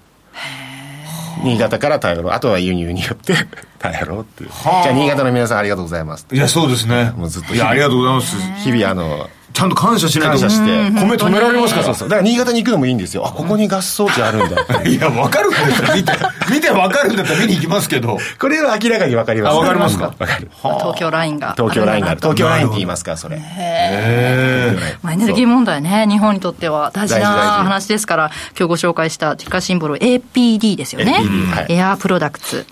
[1.44, 2.32] 新潟から頼ろう。
[2.32, 3.34] あとは輸入によって
[3.78, 4.50] 頼ろうっていう。
[4.50, 7.12] じゃあ新潟の皆さんありがとうございますいやそうですね。
[7.16, 8.36] もうずっといやありがとうございます。
[8.64, 10.38] 日々あのちゃんと感謝しないと。
[10.38, 10.90] 感謝して。
[10.90, 12.08] 米止められますからそうそう。
[12.08, 13.26] だから新潟に行くのもいいんですよ。
[13.26, 16.12] あここにガス装置あるんだいや分かるんですよ見て。
[16.50, 18.18] 見て分かるんだったら見に行きますけど。
[18.38, 19.56] これは明らかに分かります。
[19.56, 20.14] あ分かりますか？
[20.18, 20.50] 分かる。
[20.62, 21.54] 東京ラインが。
[21.56, 22.20] 東京ラインがある。
[22.20, 22.66] 東京ライン。
[22.66, 23.38] って言いまますからそれ。
[23.38, 27.26] へまあ、エネルギー問題ね、日本にとっては大事な
[27.64, 31.18] 話ですから、今日ご紹介したティッカーシンボル APD ですよね。
[31.22, 31.72] APD はい。
[31.72, 32.66] エアープロダクツ。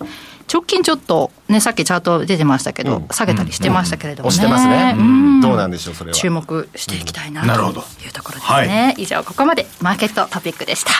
[0.51, 4.35] 直近ちょっと、ね、さっきチャート出てましたけど、うん下げたりしてましたけれどもね。
[4.35, 8.95] 押してますねうんどうなんでしょうそれは注目していきたいななるほどというところですね。
[8.97, 10.91] 以上、ここまでマーケットトピックでした。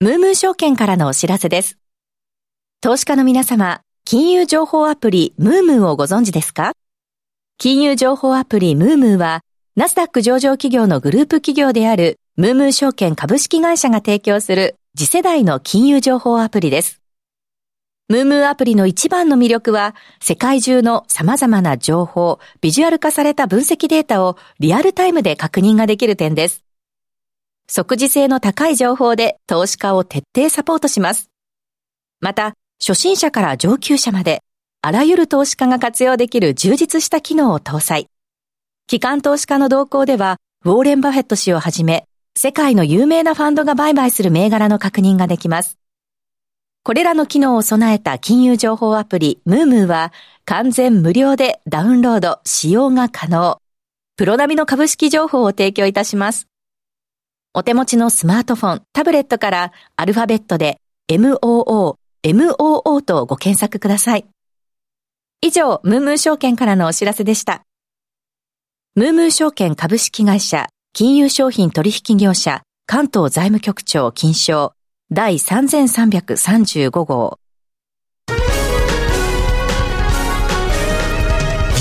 [0.00, 1.78] ムームー証券からのお知らせです。
[2.80, 6.72] 投資家の皆様、金融情報アプリムームーをご存知ですか？
[7.58, 9.40] 金融情報アプリムームーは、
[9.76, 17.01] ナスダック上場企業のグループ企業であるムームー証券株式会社が提供する次世代の金融情報アプリです。
[18.08, 26.62] ムームーアプリの一番の魅力は、世界中の様々な情報、ビジュアル化された分析データをリアルタイムで確認ができる点です。
[27.68, 31.30] 即時性の高い情報で投資家を徹底サポートします。
[32.20, 34.42] また、初心者から上級者まで、
[34.82, 38.08] あらゆる投資家が活用できる充実した機能を搭載。
[38.88, 42.04] 機関投資家の動向では、ウォーレン・バフェット氏をはじめ、
[42.36, 45.81] 世界の有名なファンドが売買する銘柄の確認ができます。
[46.84, 50.12] これらの機能を備えた金融情報アプリ、ムームーは、
[50.44, 53.62] 完全無料でダウンロード、使用が可能。
[54.16, 56.48] プロ並みの株式情報を提供いたします。
[57.54, 64.26] お手持ちのスマートフォン、タブレットからアルファベットで MOO、MOO とご検索ください。
[65.40, 67.62] 以上、ムームー証券からのお知らせでした。
[68.96, 74.74] ムームー証券株式会社、金融商品取引業者、関東財務局長金賞、
[75.14, 77.38] 第3335号。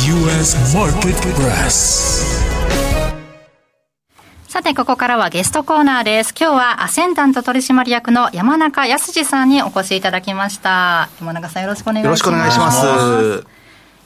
[0.05, 0.57] U.S.
[0.75, 2.43] Market Press.
[4.49, 6.33] さて、ここからはゲストコーナーです。
[6.37, 11.07] 今日はアセンダント取締役の山中康さんにお越しいただきました。
[11.21, 12.09] 山中さんよろしくお願いします。
[12.09, 13.47] よろしくお願いします。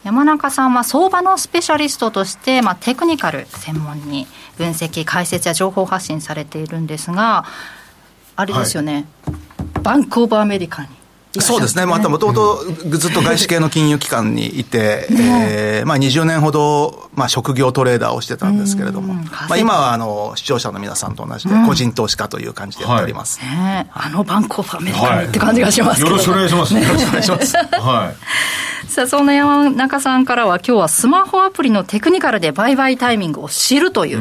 [0.04, 4.28] 山中さんは相場のスペシャリストとして、まあ、テクニカル専門に
[4.60, 7.46] 分析解説や情報発信されているんですが
[8.36, 9.06] あれですよね、
[9.84, 10.90] バンクオブアメリカに
[11.42, 12.64] そうですね、またもともと
[12.98, 19.26] ずっと外資系の金融機関にいて、えーまあ、20年ほど、まあ、職業トレーダーをしてたんですけれども、うん。
[19.26, 23.40] まあ、今はあの視聴者の皆さんと同じで、個人投資家という感じでやっております。
[23.42, 23.90] ね。
[23.94, 26.74] あのバンクオブアメリカにって感じがしますけど、よろしくお願いします。
[26.74, 27.58] よろしくお願いします。
[27.58, 28.12] は
[28.88, 34.16] さあそんな山中さんからは今日はスマホアプリのテクニカルで売買タイミングを知るといい。
[34.16, 34.20] う。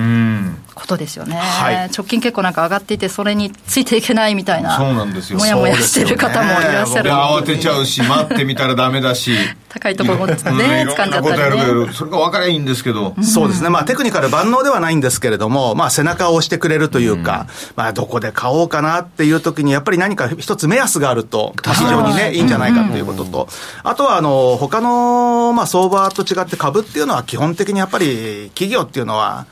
[0.77, 1.77] うんことですよね、はい。
[1.97, 5.39] 直近結構なんか上がっていてそれについていけないみたいなそうなんですよ。
[5.39, 7.09] もやもやしてる方もいらっしゃる。
[7.09, 9.37] いや、慌てちゃうし、待ってみたらダメだし。
[9.75, 10.83] 高いところでうんね。
[10.83, 10.97] いろん。
[10.97, 11.67] 掴んじゃったりね。
[11.67, 13.15] ど、それが分からいいんですけど。
[13.23, 13.71] そうですね。
[13.71, 23.49] まあテクニカル万能ではないんですけれども、まあ背中を押してくれるというか、まあどこで買おうかなっていう時にやっぱり何か一つ目安があると非常にね、いいんじゃないかということと、
[23.83, 29.47] あとはあの、他のまあ相場と違って株っていうのは基本的にやっぱり企業っていうのは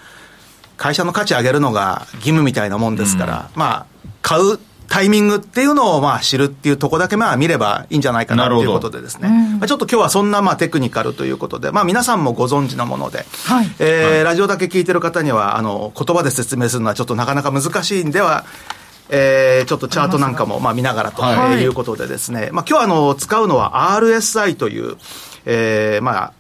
[0.77, 3.87] 会社の価値上げるのが義務みたいなもんですから、まあ
[4.23, 4.59] 買う
[4.89, 9.29] タイミングっていうのをまあ知るっていうところだけまあ見ればいいんじゃないかなということでですね。
[9.59, 13.71] まあちょっと今日はそんなまあテクニカルということで、まあ皆さんもご存知のもので、はい。
[13.79, 18.45] えーラジオだけ聞いてる方には、あの、言葉で説明するのはちょっとなかなか難しいんでは、
[19.09, 21.63] えーちょっとチャートなんかもまあ見ながらとはい。
[21.63, 24.97] いうことでですね、まあ今日あの、使うのは RSI という、
[25.47, 26.33] えーまあ、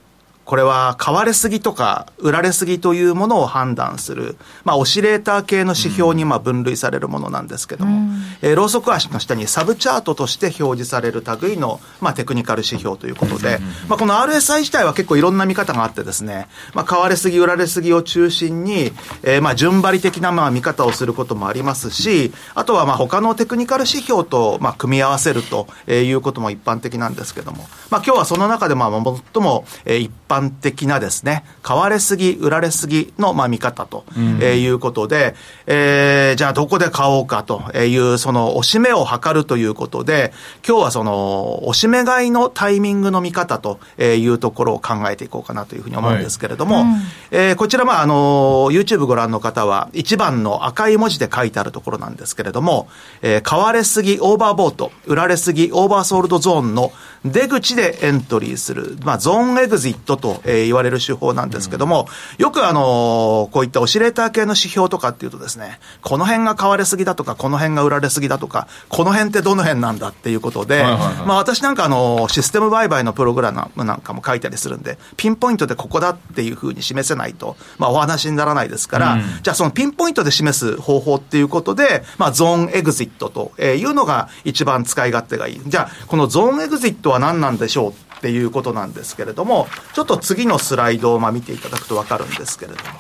[0.44, 28.90] これは買われすぎとか売られすぎというものを判断する、まあ、オシレーター系の指標にまあ分類されるものなんですけども、うん、えー、ローソク足の下にサブチャートとして表示される類の、まあ、テクニカル指標ということで、まあ、この RSI 自体は結構いろんな見方があってですね、まあ、買われすぎ売られすぎを中心に、えー、まあ順張り的なまあ見方をすることもありますしあとはまあ他のテクニカル指標とまあ組み合わせるということも一般的なんですけども、まあ、今日はその中でまあ
[29.34, 34.04] 最も一般的なですね、買われすぎ、売られすぎのまあ見方と、
[34.40, 35.34] えいうことで、
[35.66, 40.32] えー、じゃあどこで買おうかという、その押し目を測るということで、
[40.66, 46.84] 今日はその押し目買いのタイミングの見方というところを考えていこうかなというふうに思うんですけれども、はい。
[46.84, 52.88] うん、えー、こちらまああの、YouTube ご覧の方は1番の赤い文字で書いてあるところなんですけれども、
[53.22, 56.92] えー、買われすぎオーバーボート、売られすぎオーバーソールドゾーンの
[57.24, 62.06] 出口でエントリーする、まあ、ゾーンエグジットと、えー、言われる手法なんですけども、
[62.38, 85.62] よくあのー、こういったオシレーター系の指標とかっていうとですね、この辺が買われすぎだとか、この辺が売られすぎだとか、この辺ってどの辺なんだっていうことで、まあ私なんかあの、システム売買のプログラムなんかも書いたりするんで、ピンポイントでここだっていうふうに示せないと、まあお話にならないですから、うん、じゃあそのピンポイントで示す方法っていうことで、まあゾーンエグジットというのが一番使い勝手がいい。
[85.66, 92.90] じゃあ、このゾーンエグジットは何なんでしょうっていうことなんですけれども、ちょっと次のスライドをまあ見ていただくとわかるんですけれども、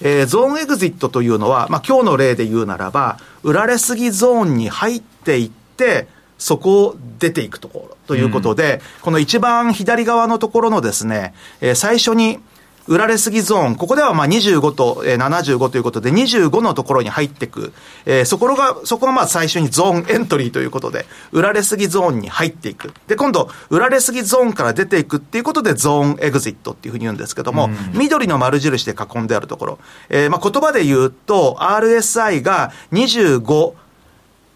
[0.00, 6.08] えー、ゾーンエグジットというのは、まあ今日の例で言うならば、売られすぎゾーンに入っていって、
[6.38, 12.40] そこを出ていくところということで、うん、この一番左側のところのですね、えー、最初に
[12.86, 17.72] 売られすぎゾーン、ここではまあ25と、えー、75ということで、25のところに入っていく、
[18.06, 22.92] えー、そこが、そこがまあ最初にゾーンエントリーということで、売られすぎゾーンに入っていく。
[23.06, 29.78] で、今度、売られすぎゾーンから出ていくっていうことで、ゾーンエグジットっていうふうに言うんですけども、うん、緑の丸印で囲んであるところ、
[30.08, 33.74] えー、まあ言葉で言うと、RSI が25、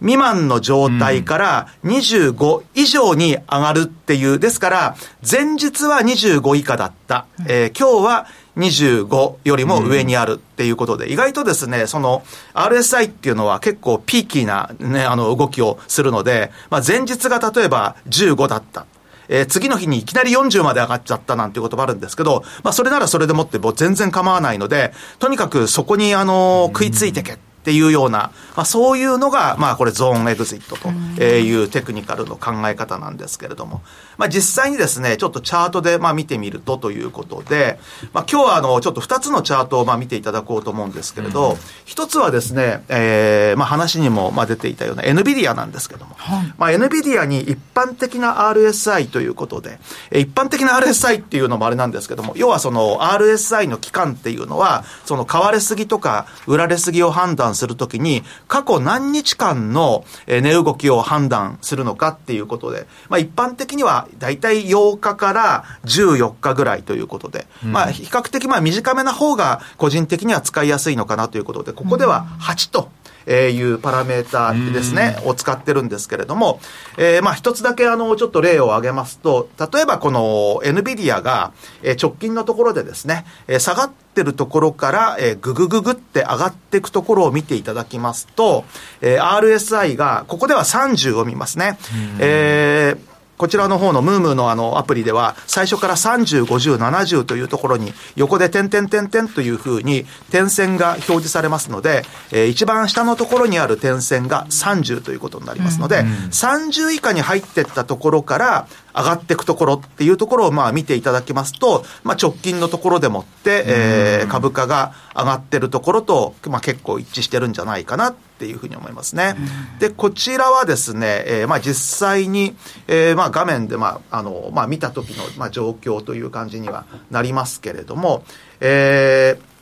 [0.00, 4.96] 未満の状態から25以上に上がるっていう、ですから、
[5.28, 7.26] 前日は25以下だった。
[7.46, 8.26] えー、今日は
[8.56, 12.22] 25よりも上にあるっていうことで、意外とですね、その
[12.54, 18.86] RSI っていうのは結構ピーキーなね、あの動きをするので、まあ前日が例えば15だった。
[19.28, 30.88] えー、次の日にいきなり40まで上がっちゃったなんていうこともあるんですけど、まあそれならそれでもってもう全然構わないので、とにかくそこにあの、食いついてけっていうような、まあ、そういうのが、まあ、これゾーンエグジットと
[31.20, 33.82] いうテクニカルの考え方なんですけれども、
[34.18, 37.80] まあ、実際にですね、ちょっとチャートで、まあ、見てみるとということで、
[38.12, 49.80] まあ、今日は、あの、ちょっと2つのチャートを、まあ、見ていただこうと思うんですけれど、一つはですね、えー、まあ、話にも、まあ、出ていたような NVIDIA なんですけども、はい、まあ、NVIDIA に一般的な RSI ということで、
[50.12, 72.90] 一般的な RSI っていうのもあれなんですけども、要はその RSI の期間っていうのは、その買われすぎとか売られすぎを判断するときに、過去何日間の値動きを判断するのかっていうことで、まあ、一般的には大体8日から14日ぐらいということで、うん、まあ、比較的まあ短めな方が個人的には使いやすいのかなということで、ここでは8と。
[73.26, 76.60] えー、いうパラメーターですね、を使ってるんですけれども、
[76.96, 81.52] えー、まあ一つだけあの、ちょっと例を挙げますと、例えばこの NVIDIA が、
[81.82, 88.64] えー、直近のところでですね、えー、下がってるところから、えー、ぐぐぐぐって上がっていくところを見ていただきますと、
[89.00, 91.78] えー、RSI が、ここでは30を見ますね。
[92.18, 119.36] えーこちらの方のムームーのあのアプリでは、最初から30、50、70というところに、横で点々点々というふうに点線が表示されますので、えー、一番下のところにある点線が30ということになりますので、うんうん、30以下に入っていったところから、上がっていくところっていうところをまあ見ていただきますと、まあ、直近のところでもって、えー、株価が上がってるところと、まあ、結構一致してるんじゃないかなっていうふうに思いますね。
[119.80, 122.56] で、こちらはですね、えー、まあ実際に、
[122.88, 128.24] えー、まあ画面で、まあ、あの、まあ見た時の、まあ、状況という感じにはなりますけれども、
[128.60, 129.55] えー、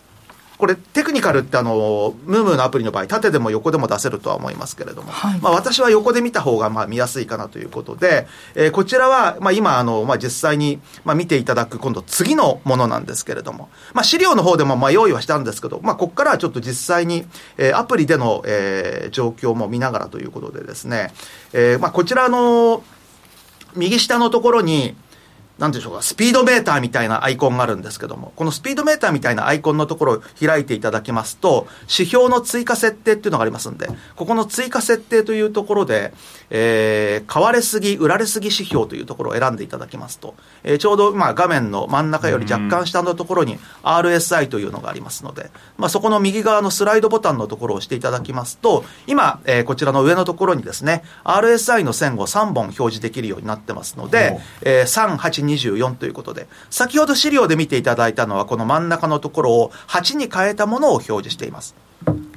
[0.64, 17.26] これテクニカルってあの、ムームーのアプリの場合、縦でも横でも出せるとは思いますけれども、はい、まあ私は横で見た方がまあ見やすいかなということで、えー、こちらはまあ今あの、まあ実際にまあ見ていただく今度次のものなんですけれども、まあ資料の方でもまあ用意はしたんですけど、まあここからはちょっと実際に、
[17.58, 21.12] えー、アプリでの、えー、状況も見ながらということでですね、
[21.52, 22.82] えー、まあこちらの
[23.76, 24.96] 右下のところに、
[25.58, 36.12] なんでしょうか、スピードメーターみたいなアイコンがあるんですけども、このスピードメーターみたいなアイコンのところを開いていただきますと、指標の追加設定っていうのがありますんで、ここの追加設定というところで、
[36.50, 40.34] えー、買われすぎ、売られすぎ指標というところを選んでいただきますと、
[40.64, 61.74] えー、ちょうどまあ画面の真ん中より若干下のところに RSI というのがありますので、まあ、そこの右側のスライドボタンのところを押していただきますと、今、えー、こちらの上のところにですね、RSI の線を3本表示できるようになってますので、えー、3、8、24ということで、先ほど資料で見ていただいたのは、この真ん中のところを8に変えたものを表示しています。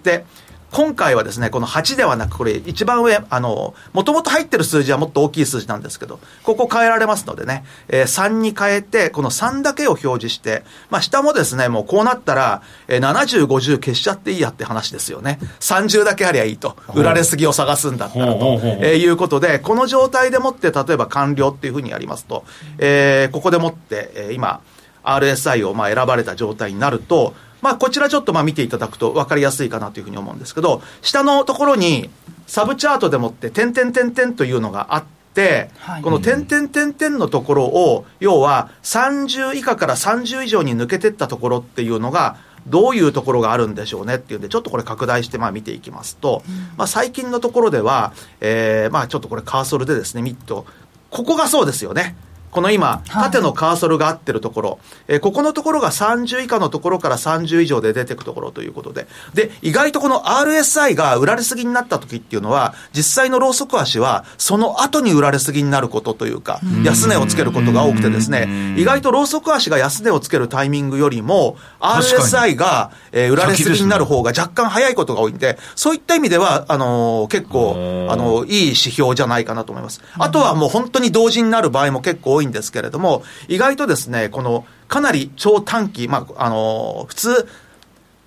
[0.03, 0.25] で、
[0.71, 15.39] 今回はですね、この8ではなく、これ一番上、あの、もともと入ってる数字はもっと大きい数字なんですけど、ここ変えられますのでね、えー、3に変えて、この3だけを表示して、まあ下もですね、もうこうなったら、えー、70、50消しちゃっていいやって話ですよね。
[15.61, 16.75] 30だけありゃいいと。
[16.93, 22.43] 売られすぎを探すんだったらと、えー、いうことで、この状態でもって、例えば完了っていうふうにやりますと、
[22.77, 24.61] えー、ここでもって、えー、今、
[25.03, 32.09] RSI をまあ選ばれた状態になると、まあ、こちらちょっとまあ見ていただくと分かりやすいかなというふうに思うんですけど、下のところに
[32.45, 35.03] サブチャートでもって、点々点々というのがあっ
[35.33, 42.37] て、はい、この点々点々のところを、要は30以下から30以上に抜けてったところっていうのが、
[42.67, 50.65] どういうところがあるんでしょうねっていうんで、ちょっとこれ拡大してまあ見ていきますと、うん、まあ最近のところでは、えー、まあちょっとこれカーソルでですね、見ると、
[51.09, 52.15] ここがそうですよね。
[52.57, 54.79] この今、縦のカーソルが合ってるところ、はい、
[55.09, 59.05] えー、ここのところが30以下のところから30以上で出てくところということで、
[59.35, 80.01] で、意外とこの RSI が売られすぎになった時っていうのは、実際のローソク足は、その後に売られすぎになることというか、安値をつけることが多くてですね、意外とローソク足が安値をつけるタイミングよりも、RSI が、えー、売られすぎになる方が若干早いことが多いんで、そういった意味では、あのー、結構、あのー、いい指標じゃないかなと思います。
[80.17, 87.47] あとはもう本当に同時になる場合も結構多いんですけれども、意外とですね、このかなり超短期、まあ、あの、普通、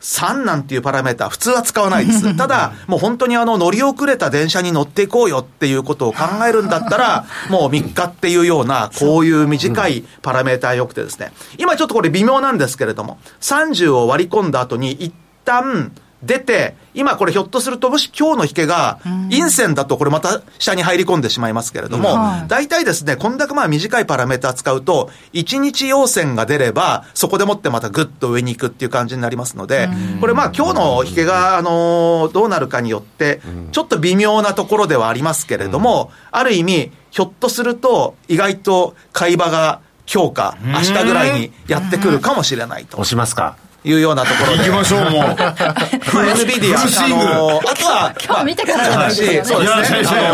[0.01, 2.35] 3なんていうパラメータ普通は使わないです。
[2.37, 15.13] ただ、もう本当にあの乗り遅れた電車に乗っていこうよっていうことを考えるんだったら、 もう3日っていうような、こういう短いパラメータ良くてですね、今ちょっとこれ微妙なんですけれども、30を割り込んだ後に一
[15.45, 15.93] 旦、
[16.23, 18.99] 出て、今これひょっとすると、もし今日の引けが
[19.31, 22.17] 陰線だとこれまた下に入り込んでしまいますけれども、
[22.49, 29.89] 大体ですね、こんだけまあ短いパラメータ使うと、1日陽線が出れば、そこでもってまたぐっと上に行くっていう感じになりますので、
[30.21, 33.41] これまあ今日の引けが、あの、どうなるかによって、
[33.73, 39.81] ちょっと微妙なところではありますけれども、ある意味、ひょっとすると、意外と買い場が
[40.13, 42.97] 今日か明日ぐらいにやってくるかもしれないと。
[42.97, 44.59] 押しますかいうようなところで。
[44.59, 45.11] 行きましょう、もう。
[45.11, 49.59] NVIDIA、あの、あとは、今日見てからの話そうですね。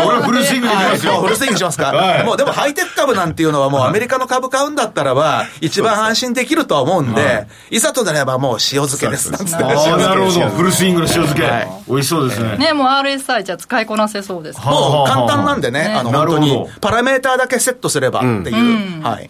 [0.05, 1.21] 俺はフルスイングできますよ。
[1.21, 2.23] フルスイングしますか。
[2.25, 9.31] もうでもハイテク株なんていうのはもうアメリカの株買うんだったらば、一番安心できるとは思うんで、いざとなればもう塩漬けです。
[9.33, 10.47] ああ、なるほど。
[10.49, 11.67] フルスイングの塩漬け。
[11.87, 12.57] 美味しそうですね。
[12.57, 14.59] ね、もう RSI じゃ使いこなせそうです。
[14.59, 19.03] もう簡単なんでね、あの、本当に、パラメーターだけセットすればっていう。
[19.03, 19.29] はい。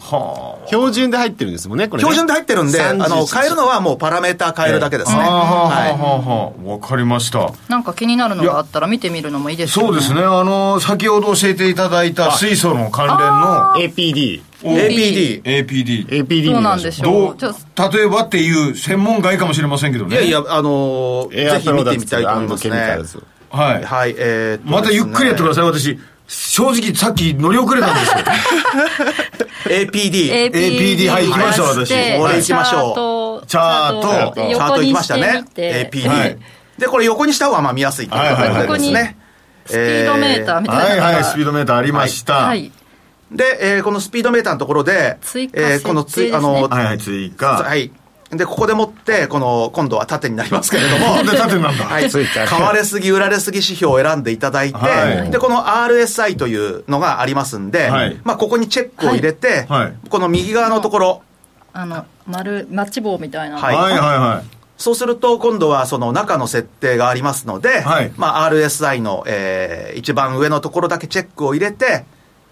[0.66, 2.00] 標準で入ってるんですもんね、これ。
[2.00, 5.18] 標準で入ってるんで、あの、変えるのはもうパラメーター変えるだけですね。
[5.18, 6.68] はい。
[6.68, 7.52] わかりました。
[7.68, 9.84] なんか気になるのがあったら見てみるのもいいですね。
[9.86, 10.22] そうですね。
[10.22, 14.42] あの、先ほど教えていただいた水素の関連の APD。
[14.62, 15.42] APD。
[15.42, 16.08] APD。
[16.08, 16.52] APD。
[16.52, 17.36] そうなんでしょう。
[17.94, 20.16] 例えばっていう専門外かもしれませんけどね。
[20.16, 22.98] いやいや、あのぜひ見てみたいと思いますね。
[23.50, 23.84] はい。
[23.84, 24.14] はい。
[24.18, 25.98] えまたゆっくりやってください、私。
[26.28, 28.24] 正直さっき乗り遅れたんですよ。
[29.64, 30.50] APD。
[30.50, 31.94] APD、はい、行きましょう、私。
[31.94, 33.46] 俺行きましょう。
[33.46, 34.34] チャート。
[34.34, 35.44] チャート行きましたね。
[35.56, 36.38] APD。
[36.78, 39.16] で、これ横にした方がまあ見やすいということですね。
[39.64, 41.04] スピードメーターみたいな。
[41.04, 42.34] はいはい、スピードメーターありました。
[42.34, 42.70] はい。
[43.32, 47.62] で、えー、このスピードメーターのところで、追加、えー、このつ、あの、はいはい、追加。
[47.62, 47.90] はい。
[48.30, 51.22] で、ここでもって、この、今度は縦になりますけれども。
[51.22, 51.84] で、縦なんだ。
[51.84, 52.10] はい。
[52.10, 61.22] 買われすぎ、売られすぎ指標を選んでいただいて、はい、で、この RSI というのがありますんで、はい、まあ、ここにチェックを入れて、はい、この右側のところ。
[61.72, 63.58] あの、丸、マッチ棒みたいな。
[63.58, 64.58] はい、はい、はいはい。
[64.76, 72.04] そうすると、今度はその中の設定がありますので、はい、まあ、RSI の、えー、一番上のところだけチェックを入れて、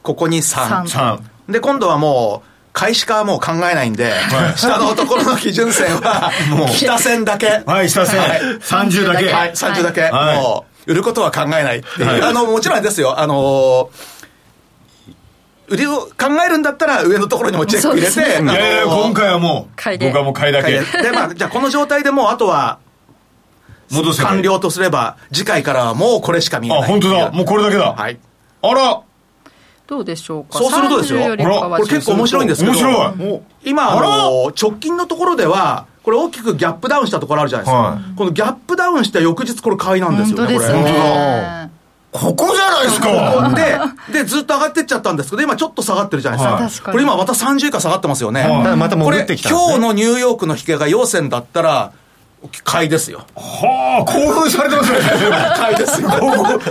[0.03, 0.87] ここに3。
[0.87, 1.21] 3
[1.53, 7.63] で、今度はもう、開始化はもう考えないんで、はい、下のところの基準線は、 もう、下線だけ。
[7.65, 8.21] はい、下線。
[8.21, 9.33] はい、30だけ。
[9.33, 10.03] はい、30だけ。
[10.03, 11.79] はい、もう、売ることは考えない。
[11.79, 12.07] っていう。
[12.07, 13.19] はい、あの、もちろんですよ。
[13.19, 13.89] あの
[15.69, 16.11] 売りを考
[16.47, 20.71] えるんだったら上のところにもチェック入れて、ね、いやいや今回はもう僕はもう買いだけ。
[20.71, 21.11] で。
[21.11, 22.79] まあじゃあこの状態でもうあとは
[23.91, 26.83] 戻せ完了とすれば次回からはもうこれしか見えない。
[26.83, 27.33] あ本当だ。
[27.33, 27.95] もうこれだけだ。
[27.95, 28.17] はい。
[28.63, 29.01] あら
[29.87, 30.59] どうでしょうか？
[30.59, 31.21] そうするとですよ。
[31.21, 32.73] 30よこれ結構面白いんですけど。
[32.73, 33.41] 面白い。
[33.65, 41.71] 今あの直近のところではこれ大きくギャップダウンしたところあるじゃないですか、はこのギャップダウンした翌日これ買いなんですよねこれ本当ですね。
[42.13, 43.93] ここじゃないですか。
[44.09, 46.55] で、で、ずっと上がってっちゃったんですけど、今ちょっと下がってるじゃないですか。
[46.55, 46.93] はい確かに。
[46.93, 48.41] これ今また30以下下がってますよね。
[48.41, 48.77] はい。
[48.77, 49.51] またこれ、潜ってきね。
[49.51, 51.93] 今日のニューヨークの引けが陽線だったら、
[52.65, 53.27] 買いですよ。
[53.35, 54.99] はあ興奮されてますね
[55.57, 56.09] 買いですよ。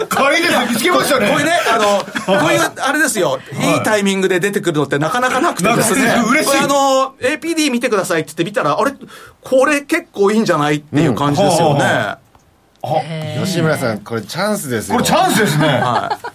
[0.10, 8.94] 買いで見つけましたねこれね、あの、こういう、あれですよ、いいタイミングで出てくるのってなかなかなくてですね嬉しいこれあの、APD 見てくださいって言って見たら、あれ、
[9.42, 12.16] これ結構いいんじゃないっていう感じですよね。
[13.44, 15.82] 吉村さんこれチャンスですよこれチャンスですね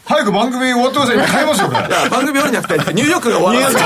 [0.05, 3.79] 早く番組終わってください今買いますよこれ番組終わるんじゃなくて、ニューヨークが終わらな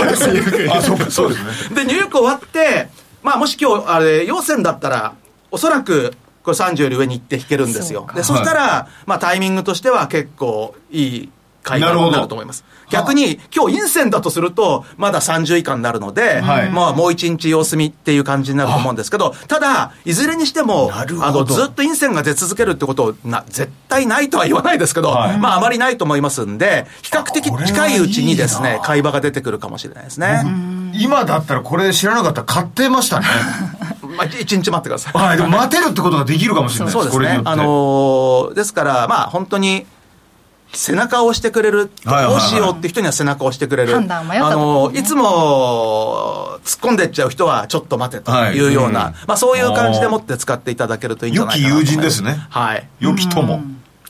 [0.65, 2.89] いあそうかそうですねで、ニューヨーク終わって、
[3.23, 5.15] まあ、もし今日、あれ、陽線だったら、
[5.55, 8.09] おそらく、これ30より上に行って引けるんですよ。
[8.15, 11.29] で、そしたら、まあ、タイミングとしては結構いい
[11.63, 12.65] 買いになると思います。
[12.91, 16.71] 逆に、今日陰線だとすると、まだ30以下になるので、はい。
[16.71, 25.39] まあ、もう一日様子見っていう感じになると思うんですけど、ただ、いずれにしても、あの、ずっと陰線が出続けるってことをな、絶対ないとは言わないですけど、はい。
[25.39, 30.43] まあ、あまりないと思いますんで、比較的近いうちにですね、買い場が出てくるかもしれないですね。
[30.95, 33.27] 今だったらこれ知らなかったら買ってましたね
[34.17, 35.13] まあ、 一日待ってください。
[35.19, 37.41] はいでも待てるってことができるかもしれないそうですこれによ。
[37.41, 39.87] ってねあのーですから、まあ、本当に、
[40.73, 43.93] 背中を押してくれる、はいはいはいどうしようって人には背中を押してくれる。
[43.93, 51.95] 判断を迷ったあのーいつも、突っ込んでっちゃう人は、ちょっと待てというような、はいうんまあ、そういう感じでもって使っていただけるといいんじゃないかなと思います。
[51.95, 52.89] 良き友人ですねはい。
[53.01, 53.63] 良き友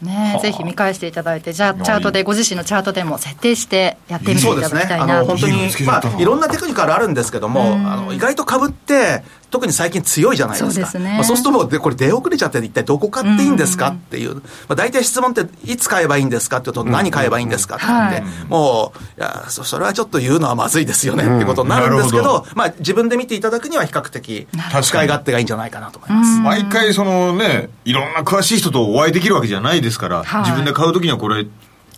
[0.05, 0.39] ね。
[0.43, 4.83] ぜひ見返していただいてじゃあチャートでご自身のチャートでも設定してやってみていそうですね。
[4.83, 5.19] ただきたいな。
[5.19, 9.25] あの、本当いいのにまあ、いろんなテクニカルあるんですけども、あの、意外と株って、
[9.55, 10.73] 特に最近強いじゃないですか。
[10.73, 11.15] そうですね。
[11.15, 14.35] まあ、そうするともう、で、これ出遅れちゃって、一体どこ買っていいんですかっていう。
[14.35, 14.41] ま
[14.71, 18.25] あ、大体質問って、いつ買えばいいんですかって言うと、何買えばいいんですかって言って、はい。
[18.49, 24.49] もう、いや、そそれはちょっと言うのはまずいですよねってことになるんですけなるど、まあ、自分で見ていただくには比較的、
[24.83, 26.41] 使い勝手がいいんじゃないかなと思います。
[26.41, 30.43] 毎回そのねいろんな詳しい人とお会いできるわけじゃないですから、はい。
[30.43, 31.47] 自分で買う時にはこれ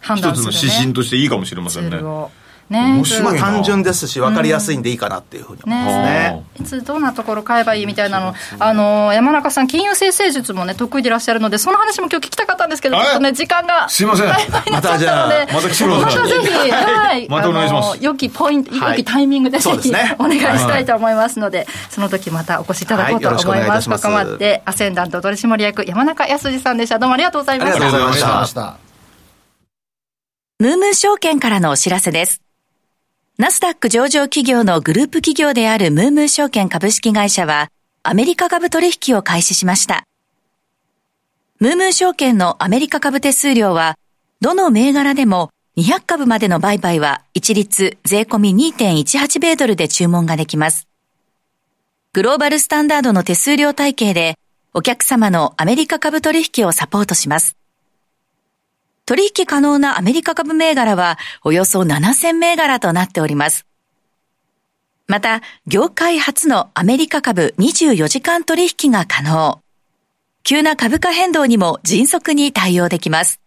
[0.01, 1.99] 判一つの指針としていいかもしれませんね
[2.71, 3.03] ね。
[3.23, 6.03] まあ、な単純ですし、分かりやすいんでいいかなっていうふうに思いますね。
[6.03, 14.27] ねいつどんなところ買えばいいみたいなの、あの山中さん、金融生成術もね、得意でいらっしゃるので、その話も今日聞きたかったんですけど、ちょっとね、時間がすいません。
[14.31, 17.87] いっぱいになっちゃったので、また来てくださいまたぜひ、はい、またお願いします。
[17.87, 18.91] あの良きポイント、はい。
[18.93, 23.45] 良きタイミングでぜひ、お願いしたいと思いますので、その時またお越しいただこうと思い。
[23.45, 23.57] ます。
[23.57, 24.03] 願いいたします。
[24.03, 26.99] ここまで、アセンダント取締役、山中康さんでした。
[26.99, 27.77] どうもありがとうございました。
[27.77, 28.27] ありがとうございました。
[28.27, 28.87] ありがとうございました。
[30.59, 32.46] ムームー証券からのお知らせです。
[33.39, 37.69] ナスダック上場企業のグループ企業であるムームー証券株式会社は、
[38.03, 40.05] アメリカ株取引を開始しました。
[41.59, 43.99] ムームー証券のアメリカ株手数料は、
[44.41, 50.89] どの銘柄でも200株までの売買は一律税込2.18米ドルで注文ができます。
[52.15, 54.39] グローバルスタンダードの手数料体系で、
[54.73, 57.55] お客様のアメリカ株取引をサポートします。
[59.07, 63.65] 取引可能なアメリカ株銘柄はおよそ7000銘柄となっております。
[65.07, 69.63] また、業界初のアメリカ株24時間取引が可能。
[70.43, 73.41] 急な株価変動にも迅速に対応できます。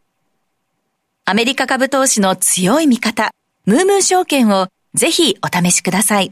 [1.26, 3.32] アメリカ株投資の強い味方、
[3.66, 6.32] ムームー証券をぜひお試しください。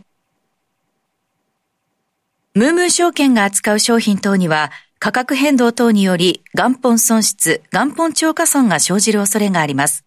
[2.54, 10.06] ムームー証券が扱う商品等には価格変動等により元本損失、元本超過損が生じる恐れがあります。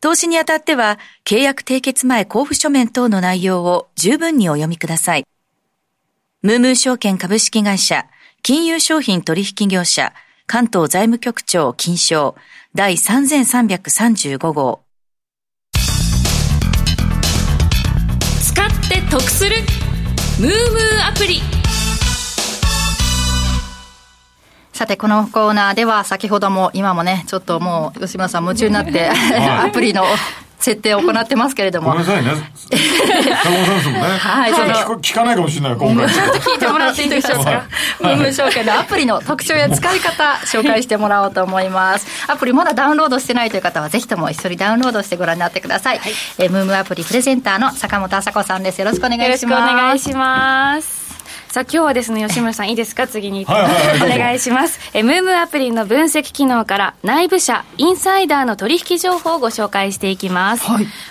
[0.00, 5.24] 投資にあたっては契約締結前交付書面等の内容を十分にお読みください。
[6.42, 8.06] ムームー証券株式会社、
[8.42, 10.12] 金融商品取引業者、
[10.46, 12.36] 関東財務局長金賞
[12.74, 14.82] 第3335号。
[18.40, 19.56] 使って得する
[20.38, 21.57] ムームーアプリ
[24.78, 30.04] さて、このコーナーでは、先ほども、今もね、ちょっともう、吉村さん夢中になって、アプリの
[30.60, 31.90] 設定を行ってますけれども。
[31.90, 32.30] ごめんなさいね
[32.70, 34.58] 坂本さんですもんねはいそ
[34.92, 37.64] の聞かないかもしれない今回ちょっと聞いてもらっていいでしょうか。
[38.00, 42.06] ムームー証券のアプリの特徴や使い方、紹介してもらおうと思います。
[42.30, 46.00] アプリまだダウンロードしてないという方は、ぜひとも一緒にダウンロードしてご覧になってください。
[46.38, 48.80] えームームーアプリプレゼンターの坂本麻子さんです。
[48.80, 49.44] よろしくお願いします。
[49.44, 50.97] よろしくお願いします
[51.58, 53.08] さあ今日はですね吉村さんいいですか？
[53.08, 54.78] 次に、はいはいはいお願いします。
[54.94, 60.64] えムームアプリの分析機能から内部社インサイダーの取引情報をご紹介していきます、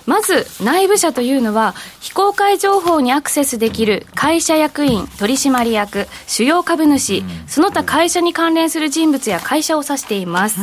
[0.05, 10.61] まず内部社というのは非公開情報にアクセスできる会社役員取締役主要株主、その他会社に関連する人物や会社を指しています、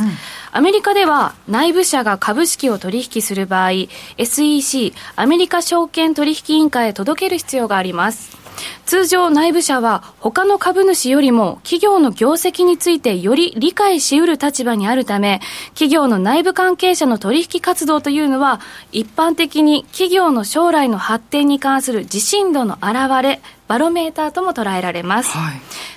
[0.51, 3.69] アメリカでは内部社が株式を取引する場合
[4.17, 8.35] SEC アメリカ証券取引委員会へ届ける必要があります
[8.85, 25.31] 通常内部者は他の株主よりも企業の業績についてより理解しうる立場にあるため企業の内部関係者の取引活動というのは一般的に企業の将来の発展に関する自信度の表れバロメーターとも捉えられます、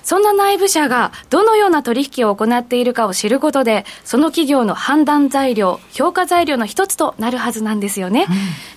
[0.03, 8.27] そんな内部者がどのような取引を行っているかを知ることでその企業の判断材料評価材料の一つとなるはずなんですよね、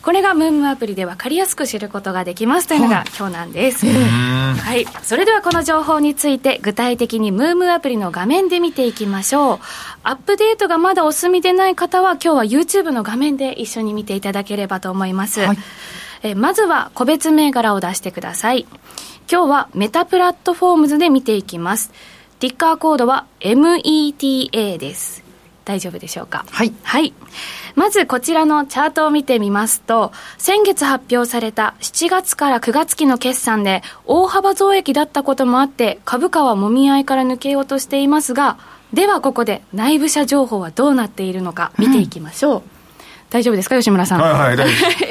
[0.02, 9.60] これがムームアプリで分かりやすく知ることができますというのが今日なんです、はい、それではこの情報について具体的にムームアプリの画面で見ていきましょう。
[10.04, 15.42] アップデートがまだお済みでない方は今日は YouTube の画面で一緒に見ていただければと思います、
[16.24, 18.66] えまずは個別銘柄を出してください
[19.32, 21.92] 今日はメタプラットフォームズで見ていきます
[22.40, 25.24] ティッカーコードは META です
[25.64, 26.44] 大丈夫でしょうか？
[26.50, 27.14] はいはい。
[27.76, 38.58] まずこちらのチャートを見てみますと、先月発表された7月から9月期の決算で大幅増益だったこともあって、株価はもみ合いから抜けようとしていますが、
[38.92, 42.62] ではここで内部者情報はどうなっているのか見ていきましょう。
[43.30, 44.20] 大丈夫ですか吉村さん？
[44.20, 45.11] はいはい大丈夫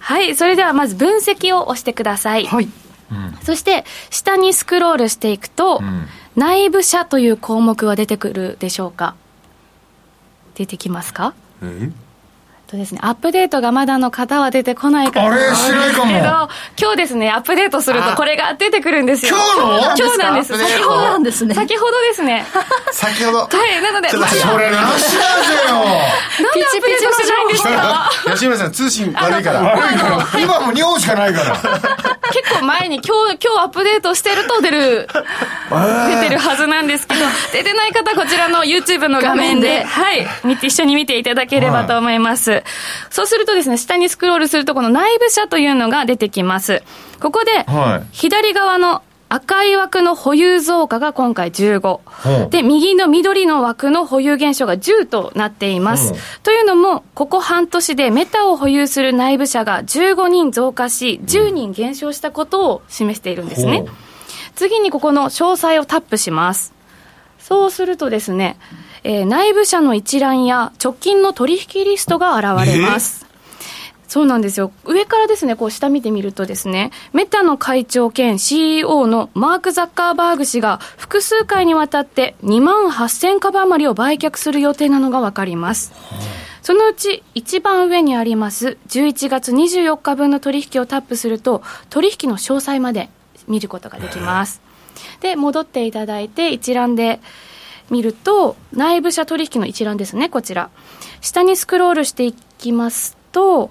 [0.00, 2.46] はい、それではまず分析を押してください。
[2.46, 2.68] はい。
[3.42, 5.80] そして、下にスクロールしていくと、
[6.36, 9.14] 内部者という項目は出てくるでしょうか？
[10.54, 11.34] 出てきますか？
[11.62, 11.90] え？
[12.70, 15.40] とですね、アップデートがまだの方は出てこないかあれ？
[15.54, 16.48] しないけど、
[16.80, 19.34] 今日ですね、アップデートするとこれが出てくるんですよ。
[19.56, 19.96] 今日の？
[19.96, 20.56] 今日なんです。
[20.56, 22.46] 先ほどなんですね先ほどですね。
[22.92, 23.38] 先ほど。
[23.50, 25.74] はい、なので、ちょっとそれなしだぜよ。
[25.74, 25.88] なん
[26.54, 28.10] でアップデートしないんですか？
[28.34, 29.60] 吉村さん通信悪いから。
[30.40, 31.56] 今もう2本しかないから。
[32.32, 37.20] 結構前に今日、今日アップデートしてると出る、出てるはずなんですけど、
[37.52, 42.59] 出てない方はこちらの YouTube の画面で、はい、見て、一緒に見ていただければと思います。
[43.10, 46.82] そうするとですね、下にスクロールするとこの内部者というのが出てきます。
[47.20, 49.02] ここで、はい左側の
[49.32, 52.46] 赤い枠の保有増加が今回15。
[52.48, 56.18] うで、右の緑の枠の保有減少が10となっていますうん。
[56.42, 63.88] というのも、ここ半年でメタを保有する内部者が15人増加し、10人減少したことを示しているんですねほう。
[64.56, 66.74] 次にここの詳細をタップします。
[67.38, 68.56] そうするとですね、
[69.04, 73.26] えー内部者の一覧や直近の取引リストが現れます。
[74.10, 74.72] そうなんですよ。
[74.84, 85.92] 上からですね、こう下見てみるとですね、メタの会長兼 CEO のマーク・ザッカーバーグ氏が複数回にわたって2万8000株余りを売却する予定なのがわかります。
[86.60, 93.08] そのうち一番上にあります11月24日分の取引をタップすると取引の詳細まで
[93.48, 94.60] 見ることができます。
[95.20, 97.20] で、戻っていただいて一覧で
[97.90, 100.70] 見ると内部者取引の一覧ですね、こちら。
[101.20, 103.70] 下にスクロールしていきますと、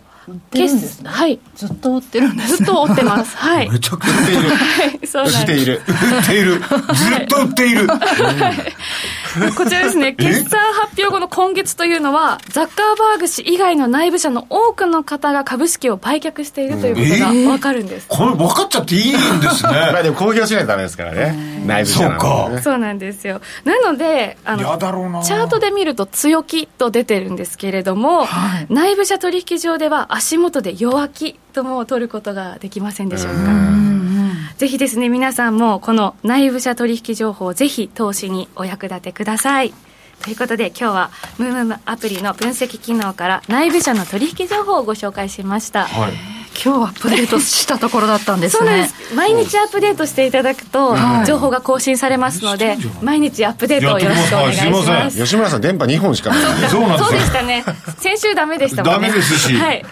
[0.51, 1.39] てるんですねはい。
[1.55, 3.36] ずっと売ってるんですずっと追ってます。
[3.38, 3.70] はい。
[3.70, 4.55] めちゃくちゃ売っているは
[5.01, 5.39] い、そうなんです。
[5.39, 7.88] している売っているずっと売っている
[9.55, 18.07] こちらですね、決算発表後の今月というのは、ザッカーバーグ氏以外の内部者の多くの方が株式を売却しているということがわかるんです。
[18.07, 21.59] これ分かっちゃっていいんです まあねでも公表しないとダメですからね。
[21.65, 22.61] 内部者なのでね。
[22.61, 23.41] そうなんですよ。
[23.65, 24.77] なので、あ嫌の、
[25.23, 28.27] チャートで見ると強気と出てるんですけれども、
[28.69, 34.18] 内部者取引上では足元で弱気とも取ることができませんでしょうか。
[34.57, 39.73] ぜひですね、皆さんもこの内部者取引情報をぜひ投資にお役立てください。
[40.21, 45.85] ということで今日はムームームアプリの分析機能から内部者の取引情報をご紹介しました。
[45.85, 49.15] はい今日アップデートしたところだったんですねそうなんです。
[49.15, 50.95] 毎日アップデートしていただくと、
[51.25, 55.17] 情報が更新されますので、毎日アップデートをよろしくお願いします。
[55.17, 57.63] 吉村さん電波2本しかないそうそうなんですよでしたね。
[57.97, 59.07] 先週ダメでしたもんね。
[59.07, 59.85] ダメですしはい。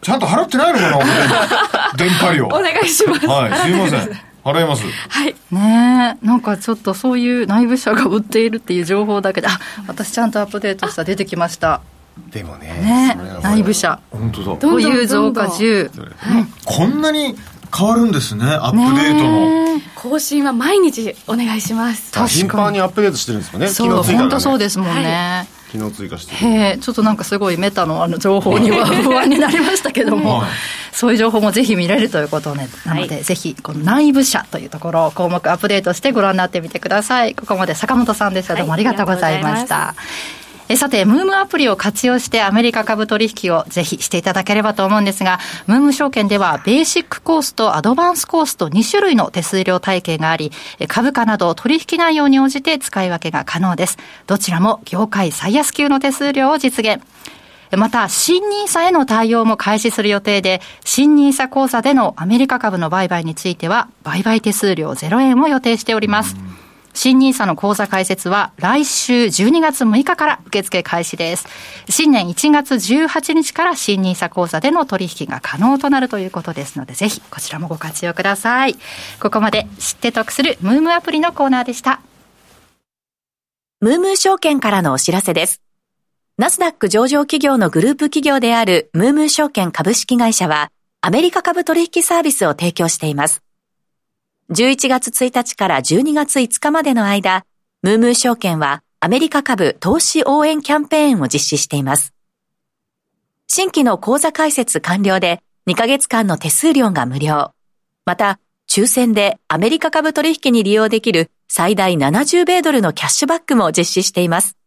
[0.00, 3.26] ちゃんと払ってないのかな電波料お願いします。
[3.26, 5.34] はいすいません払いますはい。
[5.50, 9.58] ねえなんかちょっとそういう内部者が売っているっていう情報だけであ
[9.88, 11.80] 私ちゃんとアップデートした出てきました
[12.30, 13.98] でもねね内部者。
[14.10, 15.50] 本当だどんど保ん有増加どん。
[15.50, 15.58] どん。
[15.58, 17.36] 10こんなに
[17.76, 19.64] 変わるんですねアップデートの。
[19.96, 22.12] 更新は毎日お願いします。
[22.28, 30.50] 頻繁にアップデートしてるんですもんねそう本当そうでですもんね、昨日追加してちょっとなんかすごいメタのあの情報には不安になりましたけども、はい。
[30.92, 32.68] そういう情報もぜひ見れるということね。
[32.86, 37.34] なので、はい、ぜひこの内部社というところを項目アップデートしてご覧になってみてください。
[37.34, 38.54] ここまで坂本さんでした。
[38.54, 39.94] どうもありがとうございました、は
[40.40, 50.52] いえさて、ムームアプリを活用してアメリカ株取引をぜひしていただければと思うんですが、ムーム証券ではベーシックコースとアドバンスコースと2種類の手数料体系があり、
[50.88, 53.98] 株価など取引内容に応じて使い分けが可能です。
[54.26, 57.02] どちらも業界最安級の手数料を実現。
[57.76, 66.36] また、新ニーサへの対応も開始する予定で、新ニーサ口座でのアメリカ株の売買については、売買手数料0円を予定しております。
[66.94, 71.46] 新 nisa の口座開設は来週12月6日から受付開始です。
[71.90, 78.76] 新年1月18日から新 nisa 口座での取引が可能となるということですので、ぜひこちらもご活用ください。
[79.20, 82.00] ここまで知って得するムームアプリのコーナーでした。
[83.80, 85.60] ムームー証券からのお知らせです。
[86.38, 90.70] ナスダック上場企業のグループ企業であるムームー証券株式会社は、
[91.00, 93.43] アメリカ株取引サービスを提供しています。
[94.50, 97.46] 11月1日から12月5日までの間、
[97.82, 102.12] ムームー証券はアメリカ株投資応援キャンペーンを実施しています。
[103.46, 107.52] 新規の口座開設完了で2ヶ月間の手数料が無料。
[108.04, 108.38] また、
[108.68, 114.58] 抽選でアメリカ株取引に利用できる最大70米ドルのキャッシュバックも実施しています。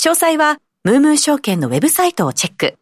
[0.00, 2.76] 詳細は、ムームー証券のウェブサイトをチェック。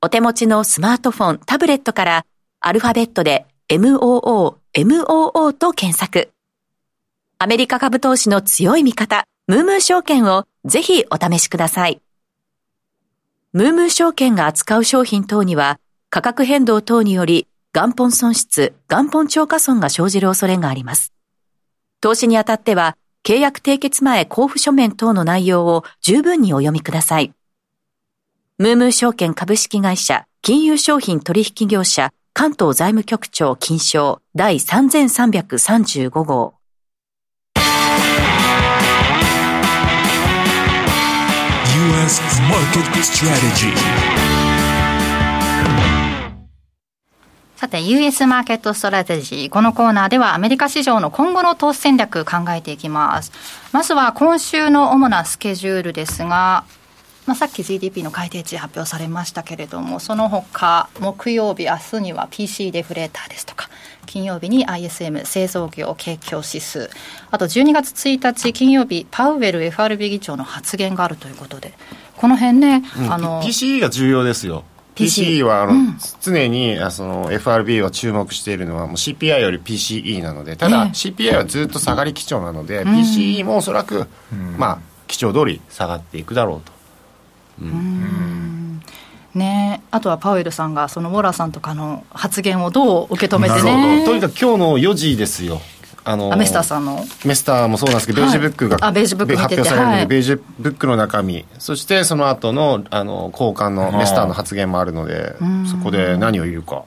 [0.00, 2.26] お手持ちのスマートフォン、タブレットから、
[2.60, 6.32] アルファベットで MOO MOO と検索。
[7.38, 12.02] アメリカ株投資の強い味方、ムームー証券をぜひお試しください。
[13.54, 21.14] ムームー証券が扱う商品等には価格変動等により元本損失、元本超過損が生じる恐れがあります。
[22.02, 27.32] 投資にあたっては契約締結前交付書面等の内容を十分にお読みください。
[28.58, 36.52] ムームー証券株式会社金融商品取引業者関東財務局長金賞第3335号。
[41.96, 43.74] US Market Strategy
[47.56, 49.48] さて、US マーケットストラテジー。
[49.48, 53.32] このコーナーではアメリカ市場の今後の投資戦略考えていきます。
[53.72, 56.64] まずは今週の主なスケジュールですが、
[57.26, 63.68] まあ、さっき GDP の改定値発表されましたけれどもその他木曜日明日には PC デフレーターですとか
[64.06, 66.88] 金曜日に ISM 製造業景況指数
[67.30, 71.74] あと12月1日金曜日パウエル FRB 議長の発言があるということで
[72.16, 74.64] この辺ね、うん、あの PCE が重要ですよ。
[74.94, 86.75] PCE はあの、うん、常にその FRB は注目しているのはもう CPI より PCE なのでただ、えー、CPI はずっと下がり基調なので、うん、PCE もおそらく、うん、まあ基調通り下がっていくだろうと
[87.60, 88.82] うん。
[89.34, 94.04] ね、あとはパウエルさんがそのウォラさんとかの発言をどう受け止めてね。
[94.04, 95.60] とにかく今日の4時ですよ。
[96.08, 97.04] あのメスターさんの。
[97.24, 101.44] メスターもそうなんですけど、ベージュブックが、はい、ベージュブック発表されるので、はい、ベージュブックの中身。
[101.58, 105.34] そしてその後のあの交換のメスターの発言もあるので
[105.68, 106.84] そこで何を言うか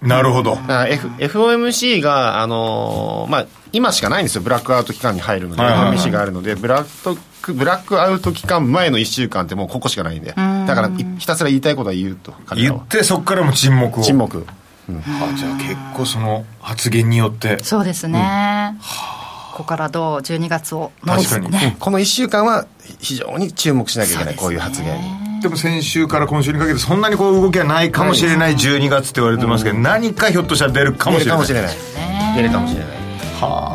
[0.00, 4.42] なるほど、F、FOMC が、あのー、まあ、今しかないんですよ。
[4.42, 10.32] ブラックアウト期間に入るので、FOMC があるのでブラッククブラックアウト期間前の1週間ってもうここしかないんで。
[10.32, 10.34] だ
[10.74, 14.02] からひたすら言いたいことは言うと言ってそこからも沈黙を。
[14.02, 14.46] 沈黙、
[14.88, 17.62] うん、あじゃあ結構その発言によって。
[17.64, 22.66] そうですね、うん、ここからどう12月を確かに、ね、この1週間は
[22.98, 31.46] 非常に注目しなきゃいけない、こういう発言にでも先週から今週にかけてそんなにこう動きはないかもしれない12月って言われてますけど、何かひょっとしたら出るかもしれない。
[31.46, 32.98] 出るかもしれない出るかもしれない。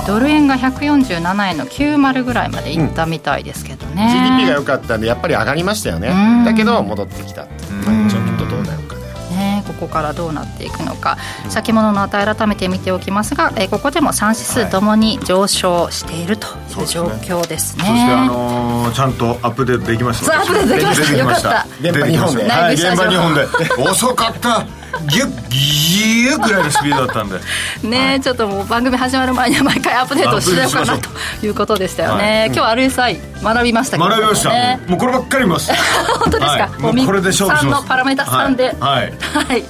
[0.06, 6.44] ドル円が147円の90ぐらいまでいったみたいですけどね、うん、GDP が良かったんでやっぱり上がりましたよね。
[6.46, 7.44] だけど戻ってきた。
[7.44, 8.23] っとどうなるかね、
[9.64, 11.18] ここからどうなっていくのか、
[11.50, 16.48] 先物の値改めて見ておきますが、えここでも3指数ともに上昇していると
[16.80, 17.86] いう状況ですね。
[17.86, 20.42] そ、ね、して、あのー、ちゃんとアップデートできました。
[20.42, 21.18] アップデートできました。
[21.18, 21.68] よかった。
[21.82, 22.50] 現場日本で。
[22.50, 23.48] はい、現場日本で。
[23.90, 24.66] 遅かった。
[25.10, 27.40] ギュッギュッぐらいのスピードだったんで。
[27.88, 31.10] ね、はい、ちょっともう番組始まる前には毎回アップデートしようかなと
[31.46, 34.50] いうことでしたよね、はい、今日は RSI 学びましたけど、ね、学びました。
[34.88, 35.72] もうこればっかり見ます。
[36.20, 37.82] 本当ですか、はい、もうこれで勝負します。
[37.82, 38.76] のパラメータ3で。
[38.80, 39.64] はい、はい。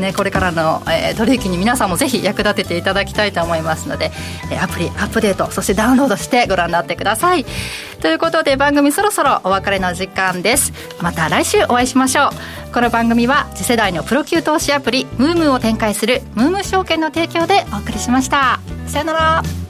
[0.00, 4.10] ね、これからの、えー、取引に皆さんもぜひ役立てていただきたいと思いますので、
[4.50, 7.44] えー、アプリアップデートそしてダウンロードしてご覧になってください
[8.00, 10.72] ということで番組そろそろお別れの時間です。
[11.02, 12.72] また来週お会いしましょう。
[12.72, 18.58] この番組は次世代のプロ級投資アプリムームーを展開するムーム証券の提供でお送りしました。
[18.86, 19.69] さよなら。